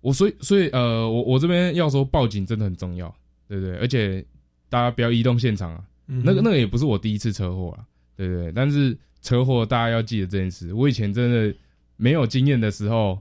[0.00, 3.12] 我所以所以呃，我我这边要说报警真的很重要，
[3.48, 3.76] 对对？
[3.78, 4.24] 而且
[4.68, 5.84] 大家不要移动现场啊。
[6.06, 7.82] 那个那个也不是我第一次车祸啊，
[8.14, 8.52] 对对？
[8.52, 10.72] 但是车祸大家要记得这件事。
[10.72, 11.52] 我以前真的
[11.96, 13.20] 没有经验的时候，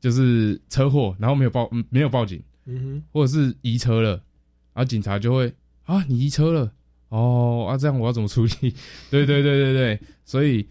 [0.00, 4.10] 就是车祸，然后没有报没有报警，嗯哼，或者是移车了，
[4.74, 5.52] 然后警察就会
[5.84, 6.70] 啊，你移车了，
[7.08, 8.52] 哦啊，这样我要怎么处理？
[9.10, 10.66] 对对对对对，所以。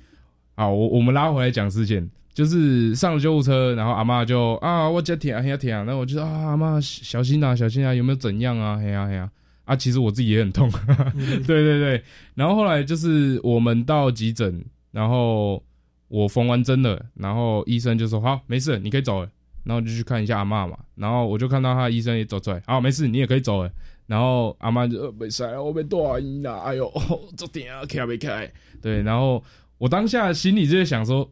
[0.56, 8.78] 啊，我我们拉回来讲事件，就是上了救护车，然后阿妈就啊，我叫舔啊，嘿呀舔啊，然后我就说啊，阿妈小心啊，小心啊，有没有怎样啊？
[8.78, 9.30] 嘿呀嘿呀，
[9.66, 10.72] 啊，其实我自己也很痛，
[11.46, 12.02] 对对对，
[12.36, 15.62] 然后后来就是我们到急诊，然后
[16.08, 19.30] 我缝完针了，然后医生就说好，没事，你可以走了，
[19.66, 23.72] 然后就去看一下阿嬷嘛，然后我就看到他的医生也走出来，啊，没事，你也可以走了。
[24.08, 26.90] 然后阿妈就呃没事，我被多医啦， 哎呦，
[27.36, 28.50] 这点啊开没开？
[28.80, 29.44] 对，然后
[29.80, 31.28] 我当下心里就在想说，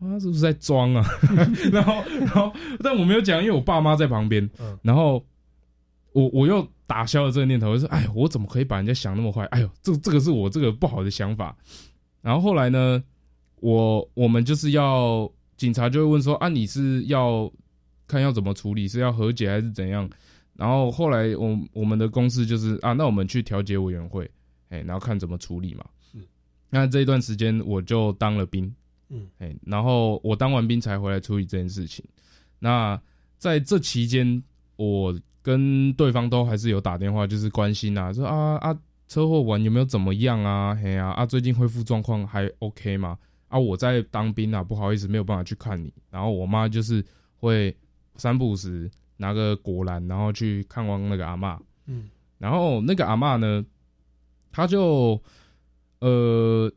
[0.00, 1.04] 他是不是在装啊？
[1.70, 2.50] 然后，然后，
[2.82, 4.48] 但我没有讲，因为我爸妈在旁边。
[4.80, 5.22] 然后
[6.12, 9.44] 我我又打消了这个念头，就说，哎，我怎么可以把人家想那么坏？
[9.46, 11.54] 哎呦，这这个是我这个不好的想法。
[12.22, 13.04] 然后后来呢，
[13.60, 17.52] 我我们就是要警察就会问说，啊，你是要
[18.06, 20.08] 看要怎么处理，是要和解还是怎样？
[20.54, 24.28] 然后后来我我们的公司就是啊，那我们去调解委员会，
[24.70, 25.84] 哎，然后看怎么处理嘛。
[26.00, 26.18] 是，
[26.70, 28.72] 那这一段时间我就当了兵，
[29.08, 32.04] 嗯，哎，然后我当完兵才回来处理这件事情。
[32.58, 33.00] 那
[33.36, 34.42] 在这期间，
[34.76, 40.74] 我跟对方都还是有打电话，就是关心啊，说啊啊，车祸完有没有怎么样啊？
[40.74, 43.16] 嘿呀啊，最近恢复状况还 OK 吗？
[43.48, 45.92] 啊，我在当兵啊，不好意思，没有办法去看你。
[46.10, 47.04] 然后我妈就是
[47.36, 47.76] 会
[48.16, 48.90] 三不五时。
[49.20, 51.60] 拿个果篮，然后去看望那个阿妈。
[51.86, 53.66] 嗯，然后那个阿妈呢，
[54.52, 55.20] 她就，
[55.98, 56.72] 呃，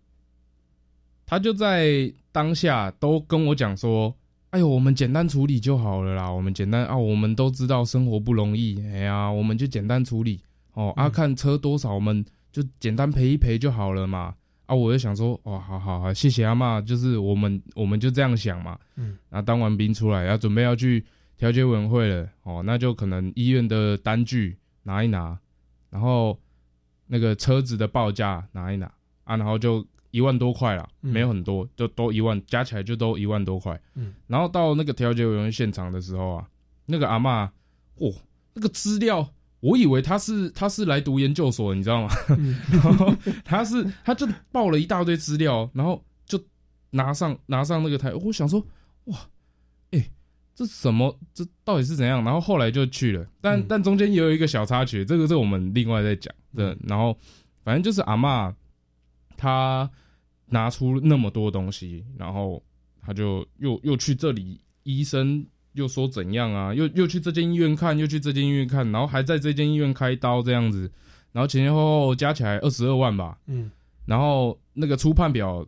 [1.24, 4.12] 他就在当下都跟我讲说
[4.50, 10.42] ：“哎呦，我们简单处理就好了啦，我们简单啊，我们都知道生活不容易，哎呀，我们就简单处理
[10.74, 10.92] 哦。
[10.96, 14.34] 啊，看车多少，我们就简单赔一赔就好了嘛。
[14.72, 18.80] 啊，我就想说，哦，好好好，谢谢阿妈，就是我们我们就这样想嘛。
[18.96, 21.04] 嗯，然后当完兵出来，要准备要去。”
[21.42, 25.36] 调解委员会了哦，那就可能医院的单据拿一拿，
[25.90, 26.40] 然后
[27.08, 28.86] 那个车子的报价拿一拿
[29.24, 33.82] 啊，然后就一万多块了，没有很多，就都一万，加起来就都一万多块。
[33.96, 36.48] 嗯，然后到那个调解委员会现场的时候啊，
[36.86, 37.52] 那个阿妈，
[37.96, 38.14] 哦，
[38.54, 39.28] 那个资料，
[39.62, 42.10] 我以为他是他是来读研究所，你知道吗？
[42.72, 46.38] 然后他是他就报了一大堆资料，然后就
[46.90, 48.60] 拿上拿上那个台，我想说，
[49.06, 49.18] 哇。
[49.92, 50.10] 哎
[50.54, 51.18] 这什么？
[51.34, 52.24] 这到底是怎样？
[52.24, 56.78] 然后后来就去了，但但中间也有一个小插曲，这个是我们另外再讲的。
[56.88, 57.18] 然后
[57.64, 58.54] 反正就是阿妈，
[59.38, 59.90] 她
[60.46, 62.62] 拿出那么多东西，然后
[63.02, 65.44] 他就又又去这里，医生
[65.74, 66.74] 又说怎样啊？
[66.74, 70.92] 又又去这间医院看，又去这间医院看，然后还在这间医院开刀这样子，
[71.32, 73.38] 然后前前后后加起来二十二万吧。
[73.48, 73.72] 嗯，
[74.06, 75.66] 然后那个初判表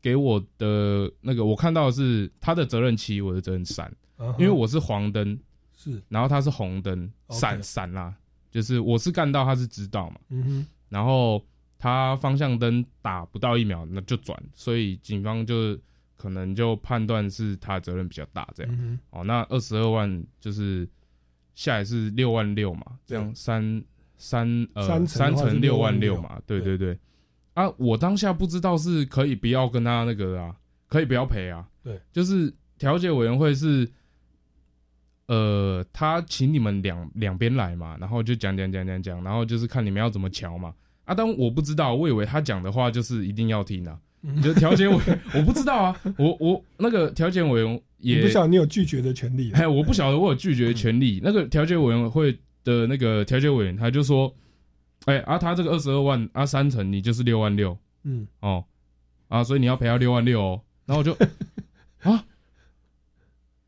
[0.00, 3.92] 给我的那个，我看到的是他的责任期，我的责任三。
[4.38, 5.38] 因为我是黄灯，
[5.76, 8.14] 是，然后他是红灯，闪闪啦，
[8.50, 11.44] 就是我是干到，他是知道嘛，嗯哼，然后
[11.78, 15.78] 他方向灯打不到一秒，那就转，所以警方就
[16.16, 20.88] 可能就判断是他责任比较大，这样，哦，那二十二万就是
[21.54, 23.84] 下来是六万六嘛，这样三
[24.16, 26.76] 三呃三乘六万六嘛，对对。
[26.76, 26.98] 对，
[27.54, 30.56] 啊，我当下不知道是可以不要跟他那个啊，
[30.88, 33.90] 可以不要赔啊，对，就是调解委员会是。
[35.28, 40.72] 呃，他请你们两两边来嘛，然后就讲讲讲讲讲，然后就是看你们要怎么瞧嘛。
[41.04, 43.98] 啊，但我不知道，我以为他讲的话就是一定要听啊。
[44.42, 44.96] 就调解委，
[45.34, 49.52] 我不知道啊，我我那个调解委员也不晓得你有拒绝的权利。
[49.52, 51.20] 哎，我不晓得我有拒绝的权利。
[51.24, 52.32] 那个调解委员会
[52.64, 54.34] 的那个调解委员他就说，
[55.04, 58.64] 哎，啊，他这个二十二万啊，三成你就是六万六，嗯，哦，
[59.28, 60.60] 啊，所以你要赔他六万六哦。
[60.86, 61.12] 然后我就
[62.02, 62.24] 啊。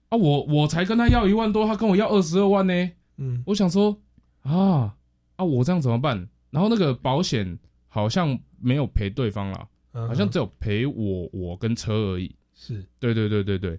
[0.08, 2.90] 啊，我我才跟他要一万多，他跟我要二十二万呢。
[3.18, 4.00] 嗯，我想说，
[4.42, 4.94] 啊
[5.36, 6.28] 啊，我这样怎么办？
[6.50, 9.68] 然后那个保险好像没有赔对方了，
[10.06, 12.34] 好像只有赔我我跟车而已。
[12.54, 13.78] 是，对对对对对。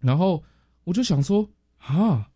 [0.00, 0.42] 然后
[0.84, 2.28] 我就想说，啊，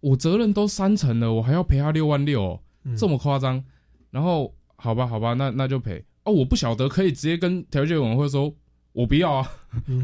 [0.00, 2.60] 我责任都三成了，我还要赔他六万六，哦
[2.96, 3.62] 这么夸张？
[4.10, 6.04] 然后好吧好吧，那那就赔。
[6.24, 8.54] 哦，我不晓得，可以直接跟调解委员会说。
[8.92, 9.52] 我不要啊，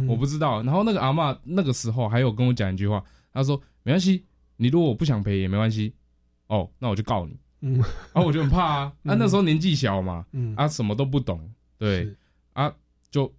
[0.07, 0.63] 我不知道。
[0.65, 4.27] 然后那个阿妈那个时候还有跟我讲一句话，他说：“没关系，
[4.59, 5.95] 你如果我不想赔也没关系，
[6.49, 7.81] 哦，那我就告你。”嗯，
[8.13, 11.41] 啊，我就很怕啊，啊，那时候年纪小嘛，嗯，啊，什么都不懂，
[11.79, 12.11] 对，啊，
[13.13, 13.33] 就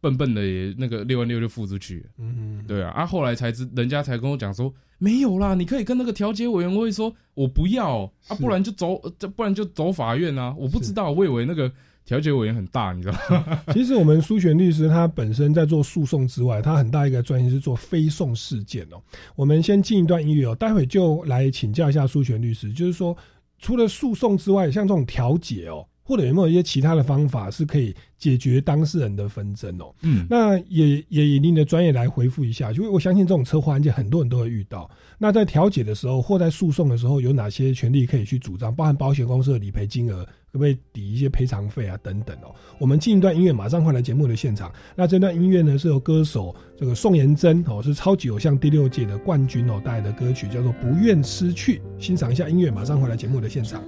[0.00, 11.70] 笨笨的也那个六万六就付出去，嗯，对啊，啊，后来才知人家才跟我讲说没有啦，你可以跟那个调解委员会说我不要啊，不然就走，这不然就走法院啊，我不知道，我以为那个。
[12.06, 13.62] 调解委员很大，你知道吗？
[13.72, 19.00] 其实我们苏璇律师他本身在做诉讼之外，他很大一个专业是做非讼事件哦。
[19.34, 23.16] 我们先进一段音乐哦，待会就来请教一下苏璇律师，就是说
[23.58, 29.92] 除了诉讼之外，像这种调解哦，或者有没有一些其他的方法是可以解决当事人的纷争哦？
[30.02, 34.88] 嗯，那也也以您的专业来回复一下，因为我相信这种车祸案件很多人都会遇到。
[35.16, 38.74] 那在调解的时候或在诉讼的时候，有哪些权利可以去主张？
[38.74, 41.98] 包含保险公司的理赔金额，可不可以抵一些赔偿费啊？
[42.02, 42.54] 等等哦。
[42.78, 44.70] 我们进一段音乐，马上回来节目的现场。
[44.94, 51.78] 那这段音乐呢，是由歌手这个宋妍珍哦，是超级偶像第六届的冠军哦带来的歌曲，叫做《不愿失去》。
[51.98, 53.82] 欣赏一下音乐，马上回来节目的现场。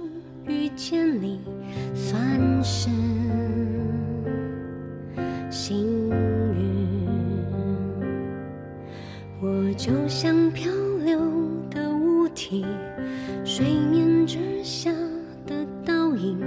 [0.77, 1.41] 遇见你
[1.95, 2.87] 算是
[5.49, 7.07] 幸运，
[9.41, 10.71] 我就像漂
[11.03, 11.19] 流
[11.71, 12.63] 的物体，
[13.43, 14.91] 水面之下
[15.47, 16.37] 的倒影，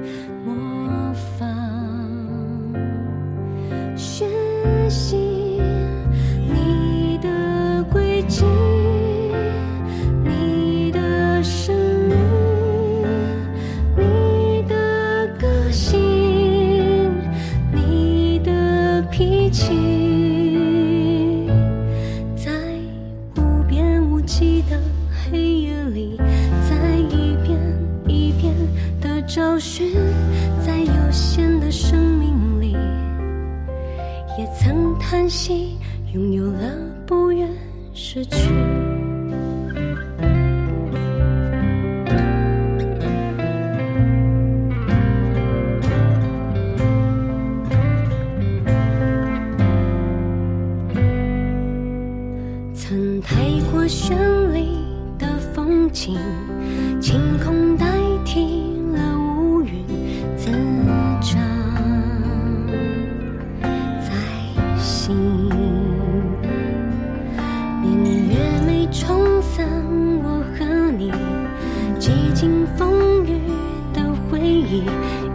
[35.31, 35.60] 心。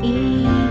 [0.06, 0.65] 一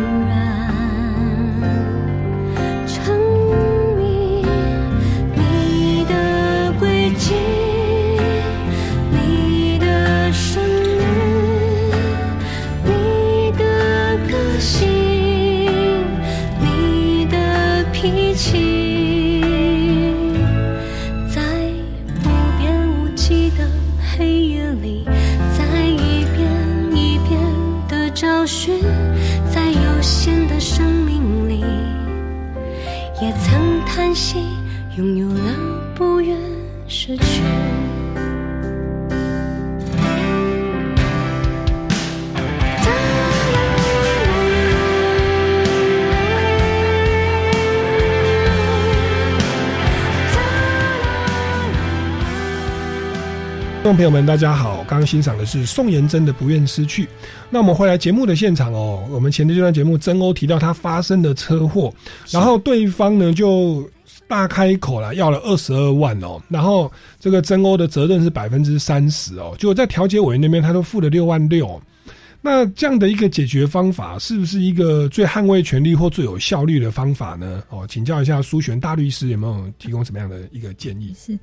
[53.95, 54.79] 众朋友们，大家好！
[54.89, 57.05] 刚刚欣赏的是宋妍珍的《不愿失去》。
[57.49, 61.95] 那我们回来节目的现场哦，我们前的这段节目，曾欧提到他发生的车祸，
[62.29, 63.89] 然后对方呢就
[64.27, 66.91] 大开口了，要了二十二万哦，然后
[67.21, 71.81] 这个曾欧的责任是百分之三十哦，结果在调解委员那边他都付了六万六。
[72.43, 77.63] 那这样的一个解决方法，是不是一个最捍卫权利或最有效率的方法呢？
[77.69, 81.15] 哦，请教一下苏璇大律师有没有提供什么样的一个建议？
[81.17, 81.39] 是。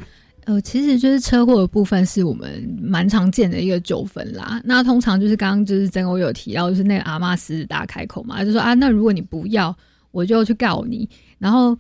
[0.46, 4.60] 呃，其实就是车祸的部分是我们蛮常见的一个纠纷啦。
[4.64, 9.76] 那通常就是刚刚就是曾欧有提到，就是那个阿妈狮子大开口嘛，就说啊，那如果你不要，
[10.12, 11.08] 我就去告你。
[11.38, 11.78] 然后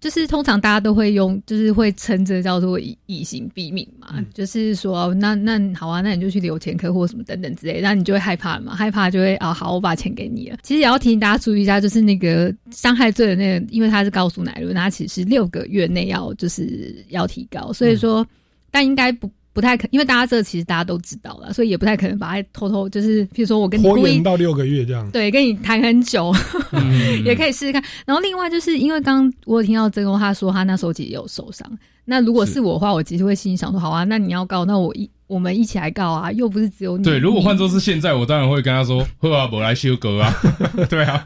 [0.00, 10.56] 就是通常大家都会用，就是会称这叫做以以形毙命嘛，嗯就是说那那好啊，那你就去留前科或什么等等之类，那你就会害怕嘛，害怕就会啊，好，我把钱给你了。
[10.62, 18.26] 其实也要提醒大家注意一下，就是那个伤害罪的那个，因为它是告诉乃论，它其实是六个月内要就是要提高，所以说，
[18.70, 19.30] 但应该不。
[19.52, 25.10] 不太可，因为大家这其实大家都知道了，所以也不太可能把它偷偷就是，譬如说我跟你拖故意延到六个月这样。
[25.10, 26.32] 对，跟你谈很久，
[26.72, 27.82] 嗯也可以试试看。
[28.06, 31.68] 然后另外就是因为刚刚我有听到曾公他说他那时候其实也有受伤，
[32.04, 37.04] 那如果是我的话，我其实会心里想说，好啊，那你要告，那我一我们一起来告啊，又不是只有你。
[37.04, 40.32] 对，如果换作是现在，我当然会跟他说：“呵啊，我来修格啊。
[40.90, 41.24] ”对啊，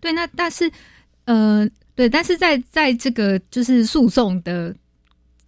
[0.00, 0.70] 对，那但是
[1.24, 4.74] 呃，对，但是在在这个就是诉讼的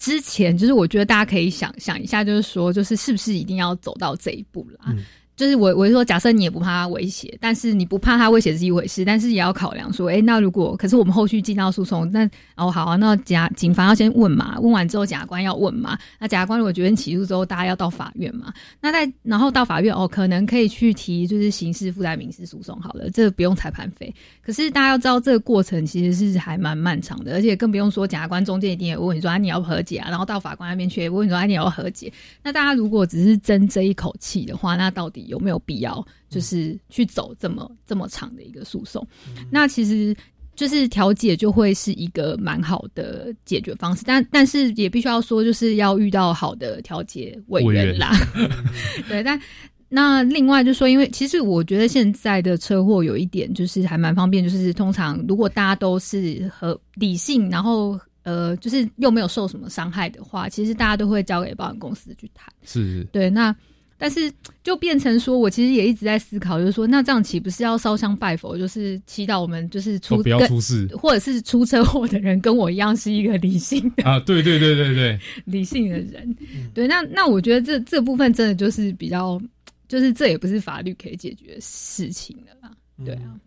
[0.04, 4.94] 之前，就是我觉得大家可以想想一下，就是说，就是是不是一定要走到这一步啦？
[5.36, 12.24] 就是我我是说，假设你也不怕他威胁，但是你不怕他威胁是一回事，但是也要考量说，哎、那如果可是我们后续进到诉讼，那
[12.54, 24.14] 哦好啊，那检警方要先问嘛，问完之后检察官要问嘛，那检察官如果决定起诉之后，大家要到法院嘛，那在然后到法院哦，可能可以去提就是刑事附带民事诉讼好了，这个不用裁判费。
[24.40, 32.12] 可是大家要知道，这个过程其实是还蛮漫长的，而且更不用说检察官中间一定也问你说啊你要和解啊，然后到法官那边去也问你说啊你要和解。
[32.42, 39.06] 那大家如果只是争这一口气的话，那到底底有没有必要，就是去走这么这么长的一个诉讼。
[39.50, 40.14] 那其实
[40.54, 48.12] 就是调解就会是一个蛮好的解决方式，但但是也必须要说，就是要遇到好的调解委员啦。
[49.08, 49.40] 对，但
[49.88, 62.52] 那另外就说，因为其实我觉得现在的车祸有一点就是还蛮方便，就是通常如果大家都是和理性，然后呃，就是又没有受什么伤害的话，其实大家都会交给保险公司去谈。
[62.62, 63.54] 是是，对，那
[64.04, 64.30] 但是
[64.62, 76.36] 就变成说，我其实也一直在思考，就是说，那这样岂不是要烧香拜佛，就是祈祷我们就是出、哦不要出事或者是出车祸的人跟我一样是一个理性的啊，对对对对对， 理性的人。
[76.74, 79.40] 对，那那我觉得这这部分真的就是比较，
[79.88, 82.70] 就是这也不是法律可以解决的事情的啦。
[83.06, 83.40] 对啊，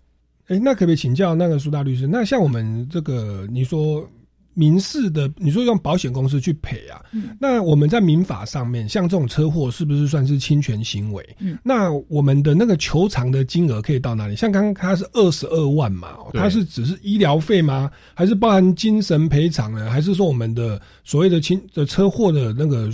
[0.47, 2.07] 哎，那可不可以请教那个苏大律师？
[2.07, 4.09] 那像我们这个，你说
[4.57, 6.99] 民事的，你说用保险公司去赔啊？
[7.11, 11.23] 嗯那我们在民法上面，像这种车祸是不是算是侵权行为？
[11.37, 14.35] 嗯那我们的那个求偿的金额可以到哪里？
[14.35, 17.91] 像刚刚他是二十二万嘛，他是只是医疗费吗？
[18.15, 19.91] 还是包含精神赔偿呢？
[19.91, 22.89] 还是说我们的所谓的侵的车祸的那个，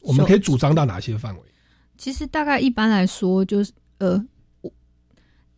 [0.00, 1.40] 我们可以主张到哪些范围？
[1.96, 4.22] 其实大概一般来说就是呃。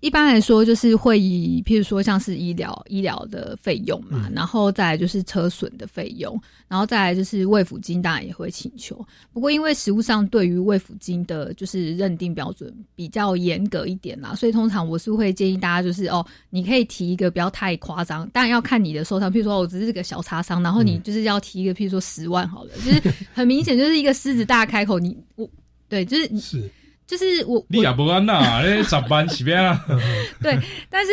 [0.01, 9.05] 我一般来说，就是会以，譬如说像是医疗医疗的费用嘛，然后再来就是车损的费用，然后再来就是慰抚金，当然也会请求。
[9.33, 25.49] 不过因为实务上对于慰抚金的，就是认定标准比较严格一点啦，所以通常我是会建议大家就是哦，你可以提一个不要太夸张，当然要看你的受伤，譬如说我只是个小擦伤，然后你就是要提一个譬如说十万好了，就是很明显就是一个狮子大开口，你我
[25.89, 26.71] 对，就是你是
[27.09, 29.85] 就是我你也不安呐， 那十班起边啊，
[30.41, 30.57] 对，
[30.89, 31.11] 但是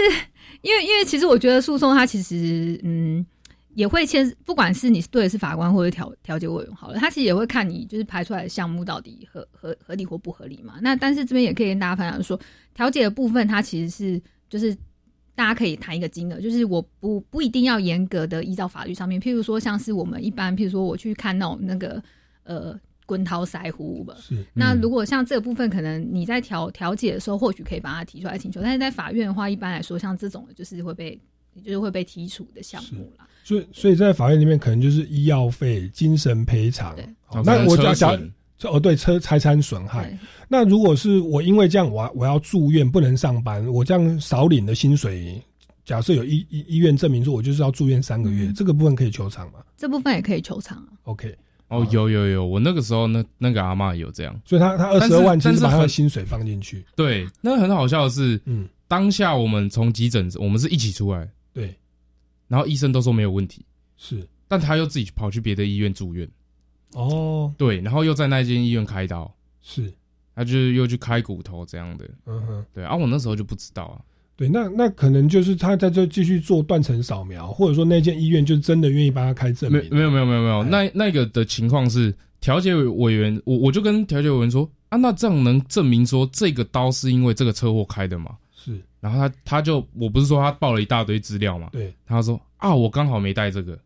[0.62, 3.26] 因为因为其实我觉得诉讼它其实嗯
[3.74, 10.76] 也会牵，不管是你对的是法官或者调调解委员好了，他其实也会看你就是排出来的项目到底合合合理或不合理嘛。
[10.82, 12.40] 那但是这边也可以跟大家分享说，
[12.74, 14.78] 调解的部分它其实是就是。
[15.38, 22.02] 大家可以谈一个金额，就是我不不一定要严格的依照法律上面，譬如说像是我们一般，譬如说我去看那种那个
[22.46, 22.74] 呃
[23.06, 31.20] 滚涛腮胡吧，是那如果像这个部分，可能你在调调解的时候，或许可以把它提出来请求，但是在法院的话，一般来说，像这种的就是会被
[31.64, 33.28] 就是会被剔除的项目啦。
[33.44, 36.96] 所以，所以在法院里面可能就是医药费、精神赔偿。
[37.44, 38.18] 那我假假车
[38.58, 40.18] 损哦，对，车财产损害。
[40.48, 45.40] 那如果是我因为这样，我我要住院不能上班，我这样少领的薪水，
[45.84, 50.90] 假设有医医医院证明说我就是要住院三个月，这个部分可以求偿吗这部分也可以求偿啊。
[51.04, 51.38] ？OK，
[51.68, 56.86] 哦，有有有，我那个时候那那个阿妈有这样，所以他他二十二万其实把他的薪水放进去。
[56.96, 61.76] 对，那很好笑的是，嗯，当下我们从急诊，我们是一起出来，对，
[62.48, 63.66] 然后医生都说没有问题，
[63.98, 66.30] 是，但他又自己跑去别的医院住院，
[66.94, 69.92] 哦，对，然后又在那间医院开刀，是，
[70.36, 73.98] 他就是又去开骨头这样的，嗯哼，对，啊，我那时候就不知道啊，
[74.38, 79.82] 对，那那可能就是他在这继续做断层扫描，或者说那间医院就真的愿意帮他开证明。
[79.90, 88.36] 没没有没有没有没有，那那个的情况是调解委员，我我就跟调解委员说啊，那这样能证明说这个刀是因为这个车祸开的吗？
[88.54, 93.80] 是，然后他他就我不是说他报了一大堆资料嘛，对，他说啊，我刚好没带这个，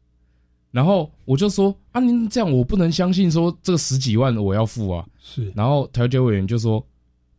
[0.71, 6.83] 然后我就说啊，您这样我不能相信说这个十几万我要付啊，是，然后调解委员就说。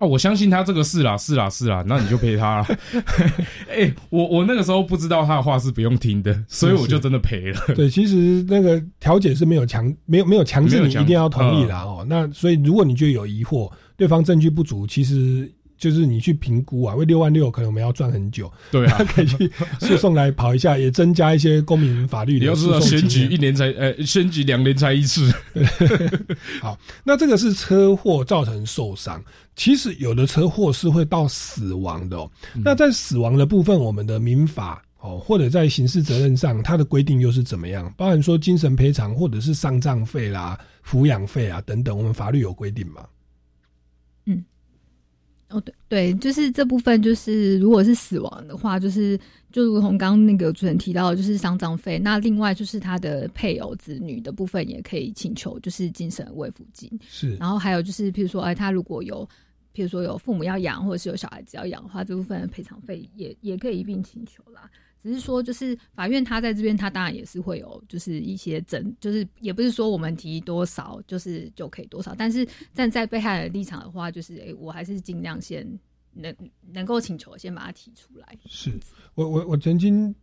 [0.01, 2.67] 啊，我相信他这个是啦，是啦，是啦，那你就赔他啦。
[3.69, 7.61] 哎、我我那个时候不知道他的话是不用听的，所以我就真的赔了。
[7.77, 12.07] 对，其实那个调解是没有强没有没有强制你一定要同意嗯啦哦。
[12.09, 19.51] 那所以如果你觉得有疑惑，对方证据不足，其实就是你去评估啊，为六万六可能我们要赚很久，对啊可以去
[19.81, 25.33] 诉讼来跑一下，也增加一些公民法律你要知道选举一年才呃选举两年才一次，
[26.61, 29.25] 好，那这个是车祸造成受伤，
[29.57, 32.31] 其实有的车祸是会到死亡的
[32.63, 37.91] 那在死亡的部分，我们的民法哦，或者在刑事责任上，它的规定又是怎么样？
[37.97, 43.07] 包含说精神赔偿或者是丧葬费啦、抚养费啊等等，我们法律有规定吗？
[45.51, 49.19] 哦，对对，就是这部分，就是如果是死亡的话，就是
[49.53, 51.99] 就如同刚刚那个主持人提到，就是丧葬费。
[51.99, 56.89] 那另外就是他的配偶、子女的部分也可以请求，就是精神慰抚金。
[57.09, 59.29] 是然后还有就是，譬如说，哎，他如果有，
[59.75, 64.71] 譬如说有父母要养，或者是有小孩子要养的话，这部分的赔偿费也也可以一并请求啦。
[65.03, 75.67] 只是说，就是法院他在这边，他当然也是会有，就是一些争，就是也不是说我们提多少就是就可以多少，但是站在被害人的立场的话，就是哎、我还是尽量先
[76.13, 76.35] 能
[76.73, 78.39] 能够请求，先把它提出来。
[78.47, 78.73] 是
[79.15, 80.15] 我我我曾经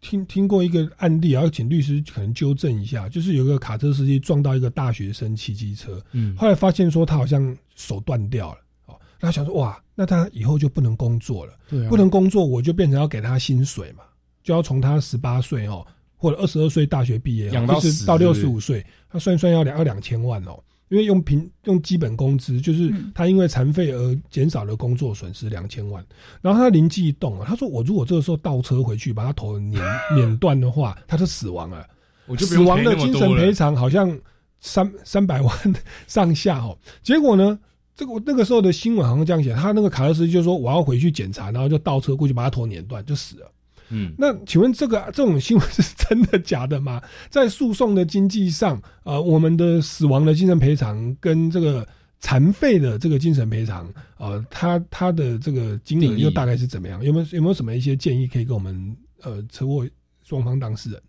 [0.00, 8.58] 听听过一个案例，然后请律师可能纠正一下，就是有个卡车司机撞到一个大学生骑机车，嗯后来发现说他好像手断掉了。
[8.86, 14.02] 哦，他想说哇，那他以后就不能工作了，对啊不能工作，我就变成要给他薪水嘛，
[14.44, 15.84] 就要从他十八岁哦，
[16.16, 20.62] 或者二十二岁大学毕业哦，养到就是到六十五岁，他算算要两要两千万哦。
[20.90, 26.04] 因为用平用基本工资，就是他因为残废而减少了工作损失两千万，
[26.42, 29.82] 然后他灵机一动啊，他说我如果这个时候倒车回去把他头碾
[30.14, 31.84] 碾断的话，他就死亡了。
[32.26, 34.16] 我就死亡的精神赔偿好像
[34.60, 35.74] 三三百万
[36.06, 36.76] 上下哦。
[37.02, 37.58] 结果呢，
[37.96, 43.50] 这个我那个时候的新闻好像这样写，他那个卡勒斯就说我要回去检查，然后就倒车过去把他头碾断，就死了。
[43.90, 47.00] 嗯，那请问这个这种新闻是真的假的吗？
[47.30, 51.86] 在诉讼的经济上，呃，我们的死亡的精神赔偿跟这个
[52.20, 57.04] 残废的这个精神赔偿，呃，它它的这个金额又大概是怎么样？
[57.04, 59.86] 有没有有没有什么一些建议可以给我们呃车祸
[60.22, 61.00] 双方当事人？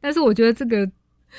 [0.00, 0.88] 但是我觉得这个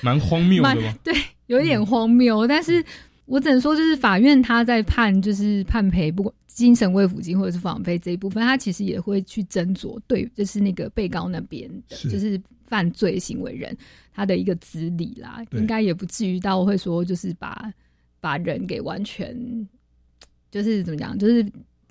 [0.01, 0.93] 蛮荒谬的。
[1.03, 1.14] 对，
[1.47, 2.45] 有点荒谬。
[2.45, 2.84] 但是
[3.30, 12.09] 我只能说，就是法院他在判，就是判赔，不管精神慰抚金或者是访费这一部分，他其实也会去斟酌对，就是那个被告那边的，是。
[12.09, 13.75] 就是犯罪行为人
[14.13, 17.71] 他的一个资历啦，应该也不至于到会说就是把
[18.19, 19.36] 把人给完全
[20.51, 21.39] 就是怎么讲，就是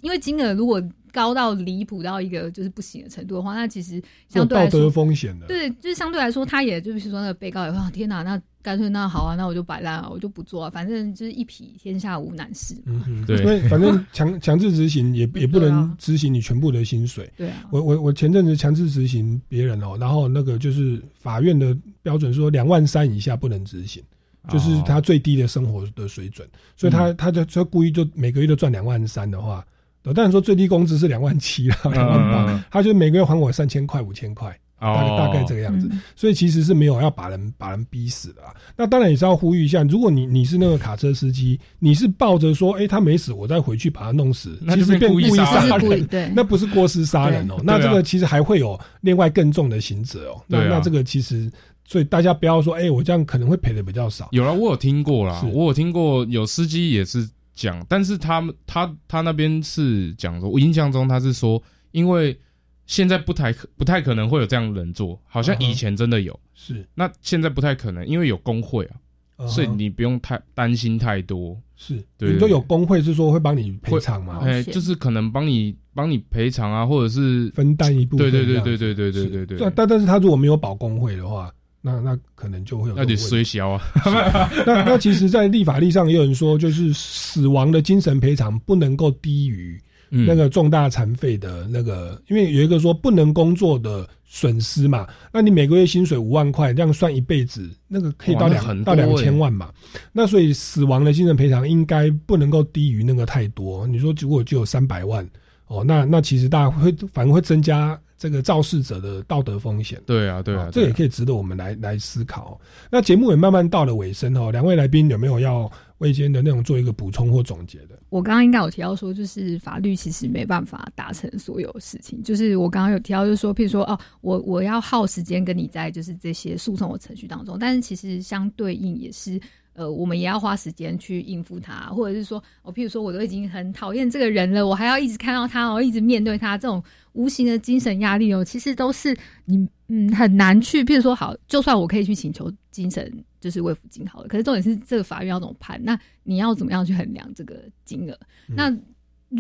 [0.03, 0.82] 因为金额如果
[1.12, 5.46] 高到离谱到一个就是不行的程度的话，那其实相对来说道德风险的。
[5.46, 12.74] 对，就是相对来说，他也就是说那个被告也会，啊天哪，那干脆那好啊，那我就摆烂啊，我就不做、啊，反正就是一匹天下无难事。
[12.86, 17.30] 嗯哼，对因为反正强 强制执行也也不能执行你全部的薪水。
[17.36, 24.02] 对啊，我我我前阵子强制执行别人哦，然后那个就是法院的标准说两万三以下不能执行，
[24.50, 26.46] 就是他最低的生活的水准，
[26.76, 29.64] 所以他他就就故意就每个月都赚两万三的话，呃
[30.12, 34.56] 当然说最低工资是两万七啦，两万嗯八，他就每个月还我三千块五千块。
[34.80, 38.54] 大概哦大概这个样子，嗯所以其实是没有要把人把人逼死的啊。
[38.76, 51.50] 那当然也是要呼吁一下，如果你你是那个卡车司机，你是抱着说，哎、他没死，我再回去把他弄死，那就其实变变故意杀人对那不是过失杀人哦、对那这个其实还会有另外更重的刑责哦、那、那这个其实，
[51.84, 54.28] 所以大家不要说，哎、我这样可能会赔的比较少。
[54.30, 57.28] 有啦，我有听过啦，我有听过有司机也是
[57.59, 62.38] 讲，但是他们他他那边是讲说，我印象中他是说，因为
[62.86, 66.86] 现在不太可不太可能会有这样的人做，好像以前真的有，是。
[66.94, 68.88] 那现在不太可能，因为有工会
[69.36, 71.61] 啊，所以你不用太担心太多。
[71.74, 74.38] 是，对你都有工会是说会帮你赔偿嘛？
[74.42, 83.83] 哎，就是可能帮你帮你赔偿啊，或者是分担一部分对对对对对对对，但但是他如果没有保工会的话，那那可能就会有那得这种问题衰小啊。
[84.66, 99.70] 那那其实，在立法例上也有人说，就是死亡的精神赔偿不能够低于嗯那个重大残废的那个，因为有一个说不能工作的损失嘛，那你每个月薪水五万块，这样算一辈子，那个可以到两到两欸千万嘛。
[100.12, 103.87] 那所以死亡的精神赔偿应该不能够低于那个太多。
[103.87, 105.26] 你说如果就有三百万
[105.66, 110.03] 哦，那那其实大家会反而会增加这个肇事者的道德风险。
[110.05, 112.61] 对啊，对啊，这也可以值得我们来来思考。
[112.91, 117.99] 那节目也慢慢到了尾声哦，两位来宾有没有要为今天的内容做一个补充或总结的？
[118.09, 122.23] 我刚刚应该有提到说，就是法律其实没办法达成所有事情。
[122.23, 129.41] 就是我刚刚有提到，就是说，譬如说，哦，我我要耗时间跟你在就是这些诉讼的程序当中，但是其实相对应也是。
[129.79, 139.57] 呃，我们也要花时间去应付他，或者是说，哦，譬如说，我都已经很讨厌这个人了，我还要一直看到他，哦一直面对他，这种无形的精神压力哦，其实都是你
[139.87, 140.85] 嗯很难去。
[140.85, 143.09] 譬如说，好，就算我可以去请求精神
[143.41, 145.81] 就是慰抚金好了，可是重点是这个法院要怎么判？
[145.85, 148.18] 那你要怎么样去衡量这个金额？
[148.49, 148.76] 那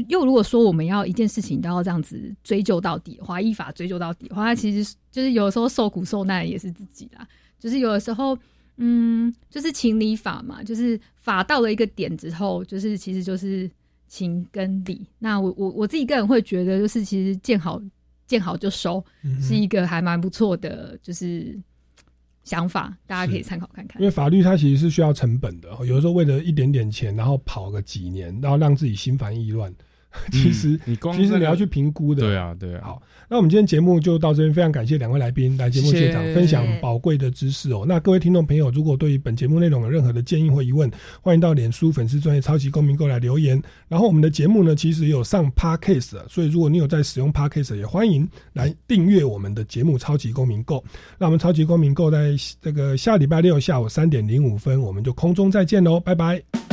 [0.06, 7.26] 又如果说我们要一件事情都要这样子追究到底的话，依法追究到底的话，那其实就是有的时候受苦受难也是自己啦。
[7.58, 8.38] 就是有的时候，
[8.78, 13.68] 嗯，就是情理法嘛，就是法到了一个点之后，就是其实就是
[14.06, 15.04] 情跟理。
[15.18, 17.82] 那我我我自己个人会觉得，就是其实见好
[18.26, 21.58] 见好就收，嗯是一个还蛮不错的，就是
[22.44, 24.06] 想法，大家可以参考看看因。
[24.06, 29.74] 为法律它其实是需要成本的，有的时候为了一点点钱，然后跑个几年，然后让自己心烦意乱，
[30.32, 32.22] 其实、嗯你光那个其实你要去评估的。
[32.22, 32.80] 对啊，对啊。
[32.84, 37.84] 好，那我们今天节目就到这边，非常感谢两位来宾来节目现场分享宝贵的知识哦。
[37.86, 40.90] 那各位听众朋友，如果对于本节目内容有任何的建议或疑问，
[41.20, 43.62] 欢迎到脸书粉丝专业超级公民购来留言。
[43.86, 50.76] 然后我们的节目呢，其实有上 Podcast，所以如果你有在使用 Podcast，也欢迎来订阅我们的节目《超级公民购》。
[51.18, 56.67] 那我们超级公民购在这个下礼拜六下午三点零五分，我们就空中再见喽，拜拜。